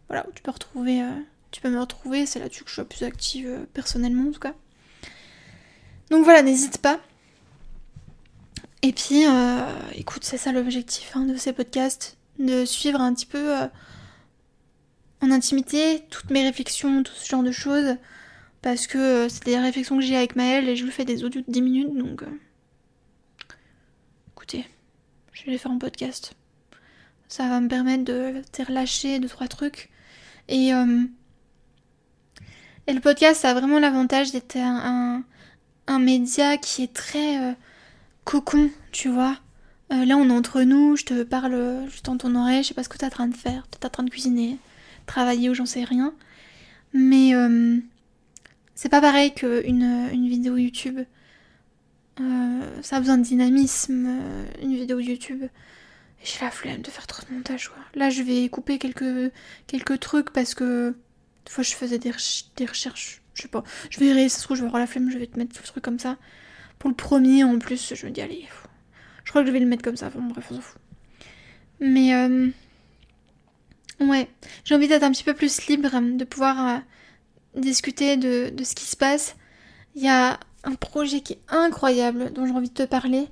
Voilà, 0.08 0.25
tu 0.36 0.41
peux 0.41 0.51
retrouver, 0.51 1.01
euh, 1.01 1.12
tu 1.51 1.62
peux 1.62 1.69
me 1.69 1.79
retrouver. 1.79 2.25
C'est 2.25 2.39
là-dessus 2.39 2.63
que 2.63 2.69
je 2.69 2.75
suis 2.75 2.84
plus 2.84 3.05
active 3.05 3.65
personnellement 3.73 4.29
en 4.29 4.32
tout 4.32 4.39
cas. 4.39 4.53
Donc 6.10 6.23
voilà, 6.23 6.41
n'hésite 6.41 6.79
pas. 6.79 6.99
Et 8.82 8.93
puis, 8.93 9.25
euh, 9.27 9.60
écoute, 9.93 10.23
c'est 10.23 10.38
ça 10.38 10.51
l'objectif 10.51 11.12
hein, 11.15 11.25
de 11.25 11.36
ces 11.36 11.51
podcasts, 11.51 12.17
de 12.39 12.63
suivre 12.63 13.01
un 13.01 13.13
petit 13.13 13.25
peu 13.25 13.58
euh, 13.58 13.67
en 15.21 15.32
intimité 15.32 16.03
toutes 16.10 16.29
mes 16.29 16.43
réflexions, 16.43 17.03
tout 17.03 17.13
ce 17.13 17.27
genre 17.27 17.43
de 17.43 17.51
choses, 17.51 17.97
parce 18.62 18.88
que 18.88 18.98
euh, 18.98 19.30
c'est 19.30 19.45
des 19.45 19.58
réflexions 19.58 19.98
que 19.98 20.04
j'ai 20.04 20.15
avec 20.15 20.36
Maëlle 20.36 20.67
et 20.69 20.76
je 20.76 20.84
lui 20.84 20.91
fais 20.91 21.06
des 21.06 21.24
audios 21.24 21.41
de 21.41 21.52
10 21.52 21.62
minutes, 21.62 21.95
donc 21.95 22.24
écoutez, 24.34 24.65
je 25.34 25.45
vais 25.45 25.52
les 25.52 25.58
faire 25.58 25.72
en 25.72 25.80
podcast. 25.80 26.34
Ça 27.28 27.48
va 27.48 27.62
me 27.62 27.67
permettre 27.67 28.04
de 28.06 28.41
te 28.52 28.63
relâcher 28.63 29.19
deux, 29.19 29.28
trois 29.28 29.48
trucs. 29.48 29.89
Et, 30.48 30.69
et 32.88 32.93
le 32.93 33.00
podcast, 33.02 33.41
ça 33.41 33.52
a 33.52 33.54
vraiment 33.54 33.78
l'avantage 33.78 34.32
d'être 34.32 34.56
un, 34.58 35.24
un, 35.86 36.00
média 36.00 36.58
qui 36.58 36.82
est 36.82 36.91
très 36.91 37.56
cocon, 38.24 38.69
tu 38.91 39.10
vois. 39.10 39.38
Euh, 39.91 40.06
là, 40.06 40.15
on 40.17 40.30
est 40.30 40.34
entre 40.34 40.62
nous, 40.62 40.95
je 40.95 41.06
te 41.06 41.24
parle 41.24 41.86
juste 41.89 42.06
dans 42.06 42.17
ton 42.17 42.36
oreille, 42.36 42.62
je 42.62 42.69
sais 42.69 42.74
pas 42.76 42.84
ce 42.84 42.89
que 42.89 42.98
t'es 42.98 43.08
en 43.08 43.10
train 43.10 43.28
de 43.28 43.36
faire, 43.36 43.67
t'es 43.67 43.84
en 43.86 43.89
train 43.89 44.04
de 44.04 44.10
cuisiner, 44.12 44.58
travailler 45.08 45.50
ou 45.50 45.56
j'en 45.56 45.65
sais 45.65 45.84
rien. 45.84 46.13
Mais 46.93 47.34
euh, 47.34 47.80
c'est 48.79 48.87
pas 48.87 49.01
pareil 49.01 49.33
qu'une 49.33 50.09
une 50.13 50.29
vidéo 50.29 50.55
YouTube. 50.55 50.99
Euh, 52.21 52.81
ça 52.81 52.95
a 52.95 52.99
besoin 53.01 53.17
de 53.17 53.23
dynamisme, 53.23 54.21
une 54.61 54.73
vidéo 54.73 54.99
YouTube. 54.99 55.43
J'ai 56.23 56.39
la 56.39 56.49
flemme 56.49 56.81
de 56.81 56.89
faire 56.89 57.05
trop 57.05 57.21
de 57.29 57.33
montage, 57.35 57.67
quoi. 57.67 57.83
Là, 57.93 58.09
je 58.09 58.23
vais 58.23 58.47
couper 58.47 58.79
quelques, 58.79 59.33
quelques 59.67 59.99
trucs 59.99 60.29
parce 60.29 60.53
que 60.53 60.91
des 61.45 61.51
fois, 61.51 61.61
je 61.61 61.75
faisais 61.75 61.99
des, 61.99 62.13
des 62.55 62.65
recherches. 62.65 63.21
Je 63.33 63.41
sais 63.41 63.47
pas. 63.49 63.65
Je 63.89 63.99
verrai, 63.99 64.29
ça 64.29 64.39
se 64.39 64.43
trouve, 64.45 64.55
je 64.55 64.61
vais 64.61 64.67
avoir 64.67 64.79
la 64.79 64.87
flemme, 64.87 65.11
je 65.11 65.17
vais 65.17 65.27
te 65.27 65.37
mettre 65.37 65.59
le 65.59 65.67
truc 65.67 65.83
comme 65.83 65.99
ça. 65.99 66.15
Pour 66.77 66.89
le 66.89 66.95
premier, 66.95 67.43
en 67.43 67.59
plus, 67.59 67.93
je 67.93 68.05
me 68.05 68.11
dis, 68.11 68.21
allez, 68.21 68.47
je 69.25 69.29
crois 69.29 69.41
que 69.41 69.47
je 69.49 69.51
vais 69.51 69.59
le 69.59 69.65
mettre 69.65 69.83
comme 69.83 69.97
ça. 69.97 70.09
Bon, 70.09 70.21
bref, 70.21 70.47
on 70.51 70.55
s'en 70.55 70.61
fout. 70.61 70.79
Mais, 71.81 72.15
euh, 72.15 72.47
ouais, 73.99 74.29
j'ai 74.63 74.73
envie 74.73 74.87
d'être 74.87 75.03
un 75.03 75.11
petit 75.11 75.25
peu 75.25 75.33
plus 75.33 75.67
libre, 75.67 75.89
de 75.99 76.23
pouvoir 76.23 76.65
euh, 76.65 76.79
discuter 77.55 78.17
de, 78.17 78.53
ce 78.63 78.75
qui 78.75 78.85
se 78.85 78.95
passe. 78.95 79.35
Il 79.95 80.03
y 80.03 80.07
a 80.07 80.39
un 80.63 80.75
projet 80.75 81.21
qui 81.21 81.33
est 81.33 81.41
incroyable, 81.47 82.31
dont 82.33 82.45
j'ai 82.45 82.53
envie 82.53 82.69
de 82.69 82.73
te 82.73 82.83
parler, 82.83 83.27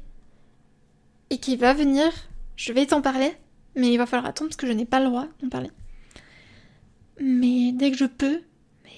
et 1.29 1.37
qui 1.37 1.55
va 1.55 1.73
venir. 1.73 2.11
Je 2.55 2.73
vais 2.73 2.85
t'en 2.85 3.01
parler, 3.01 3.33
mais 3.75 3.91
il 3.91 3.97
va 3.97 4.05
falloir 4.05 4.27
attendre 4.27 4.49
parce 4.49 4.57
que 4.57 4.67
je 4.67 4.71
n'ai 4.71 4.85
pas 4.85 4.99
le 4.99 5.05
droit 5.07 5.27
d'en 5.41 5.49
parler. 5.49 5.71
Mais 7.19 7.71
dès 7.71 7.91
que 7.91 7.97
je 7.97 8.05
peux, 8.05 8.41
mais 8.83 8.91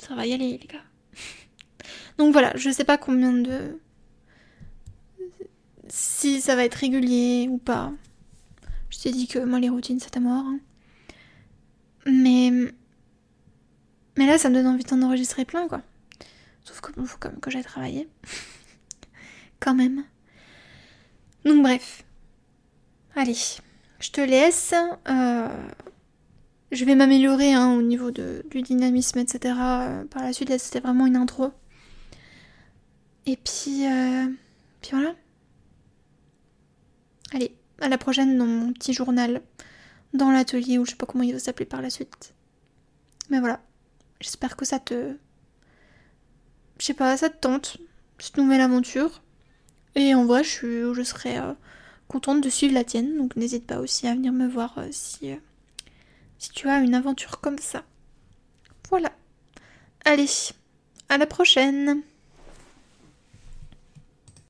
ça 0.00 0.14
va 0.14 0.26
y 0.26 0.32
aller, 0.32 0.58
les 0.58 0.66
gars. 0.66 0.84
Donc 2.18 2.32
voilà, 2.32 2.52
je 2.56 2.70
sais 2.70 2.84
pas 2.84 2.98
combien 2.98 3.32
de. 3.32 3.78
Si 5.88 6.40
ça 6.40 6.56
va 6.56 6.64
être 6.64 6.74
régulier 6.74 7.48
ou 7.48 7.58
pas. 7.58 7.92
Je 8.90 8.98
t'ai 8.98 9.12
dit 9.12 9.28
que 9.28 9.38
moi 9.38 9.60
les 9.60 9.68
routines 9.68 10.00
c'était 10.00 10.20
mort. 10.20 10.44
Hein. 10.44 10.60
Mais. 12.06 12.50
Mais 14.16 14.26
là 14.26 14.38
ça 14.38 14.48
me 14.48 14.54
donne 14.54 14.66
envie 14.66 14.84
d'en 14.84 15.02
enregistrer 15.02 15.44
plein 15.44 15.68
quoi. 15.68 15.82
Sauf 16.64 16.80
que 16.80 16.92
bon, 16.92 17.06
faut 17.06 17.18
quand 17.20 17.30
même 17.30 17.40
que 17.40 17.50
j'aille 17.50 17.62
travailler. 17.62 18.08
quand 19.60 19.74
même. 19.74 20.04
Donc 21.44 21.62
bref. 21.62 22.02
Allez, 23.14 23.36
je 24.00 24.10
te 24.10 24.20
laisse. 24.20 24.74
Euh, 25.08 25.48
je 26.72 26.84
vais 26.84 26.94
m'améliorer 26.94 27.52
hein, 27.54 27.72
au 27.72 27.82
niveau 27.82 28.10
de, 28.10 28.44
du 28.50 28.62
dynamisme, 28.62 29.18
etc. 29.18 29.54
Euh, 29.58 30.04
par 30.04 30.22
la 30.22 30.32
suite, 30.32 30.50
là 30.50 30.58
c'était 30.58 30.80
vraiment 30.80 31.06
une 31.06 31.16
intro. 31.16 31.52
Et 33.26 33.36
puis, 33.36 33.86
euh, 33.86 34.26
puis 34.80 34.90
voilà. 34.92 35.14
Allez, 37.32 37.56
à 37.80 37.88
la 37.88 37.98
prochaine 37.98 38.38
dans 38.38 38.46
mon 38.46 38.72
petit 38.72 38.92
journal, 38.92 39.42
dans 40.14 40.30
l'atelier, 40.30 40.78
ou 40.78 40.84
je 40.84 40.90
sais 40.90 40.96
pas 40.96 41.06
comment 41.06 41.24
il 41.24 41.32
va 41.32 41.38
s'appeler 41.38 41.66
par 41.66 41.82
la 41.82 41.90
suite. 41.90 42.34
Mais 43.30 43.40
voilà, 43.40 43.60
j'espère 44.20 44.56
que 44.56 44.64
ça 44.64 44.78
te... 44.78 45.16
Je 46.78 46.84
sais 46.84 46.94
pas, 46.94 47.16
ça 47.16 47.30
te 47.30 47.38
tente, 47.38 47.78
cette 48.18 48.36
nouvelle 48.36 48.60
aventure. 48.60 49.22
Et 49.94 50.14
en 50.14 50.26
vrai, 50.26 50.44
je, 50.44 51.02
serais 51.04 51.38
euh, 51.38 51.54
contente 52.06 52.42
de 52.42 52.50
suivre 52.50 52.74
la 52.74 52.84
tienne, 52.84 53.16
donc 53.16 53.34
n'hésite 53.36 53.66
pas 53.66 53.78
aussi 53.78 54.06
à 54.06 54.14
venir 54.14 54.32
me 54.32 54.46
voir 54.46 54.76
euh, 54.78 54.88
si, 54.90 55.30
si 56.38 56.50
tu 56.50 56.68
as 56.68 56.80
une 56.80 56.94
aventure 56.94 57.40
comme 57.40 57.58
ça. 57.58 57.84
Voilà. 58.90 59.10
Allez, 60.04 60.28
à 61.08 61.18
la 61.18 61.26
prochaine 61.26 62.02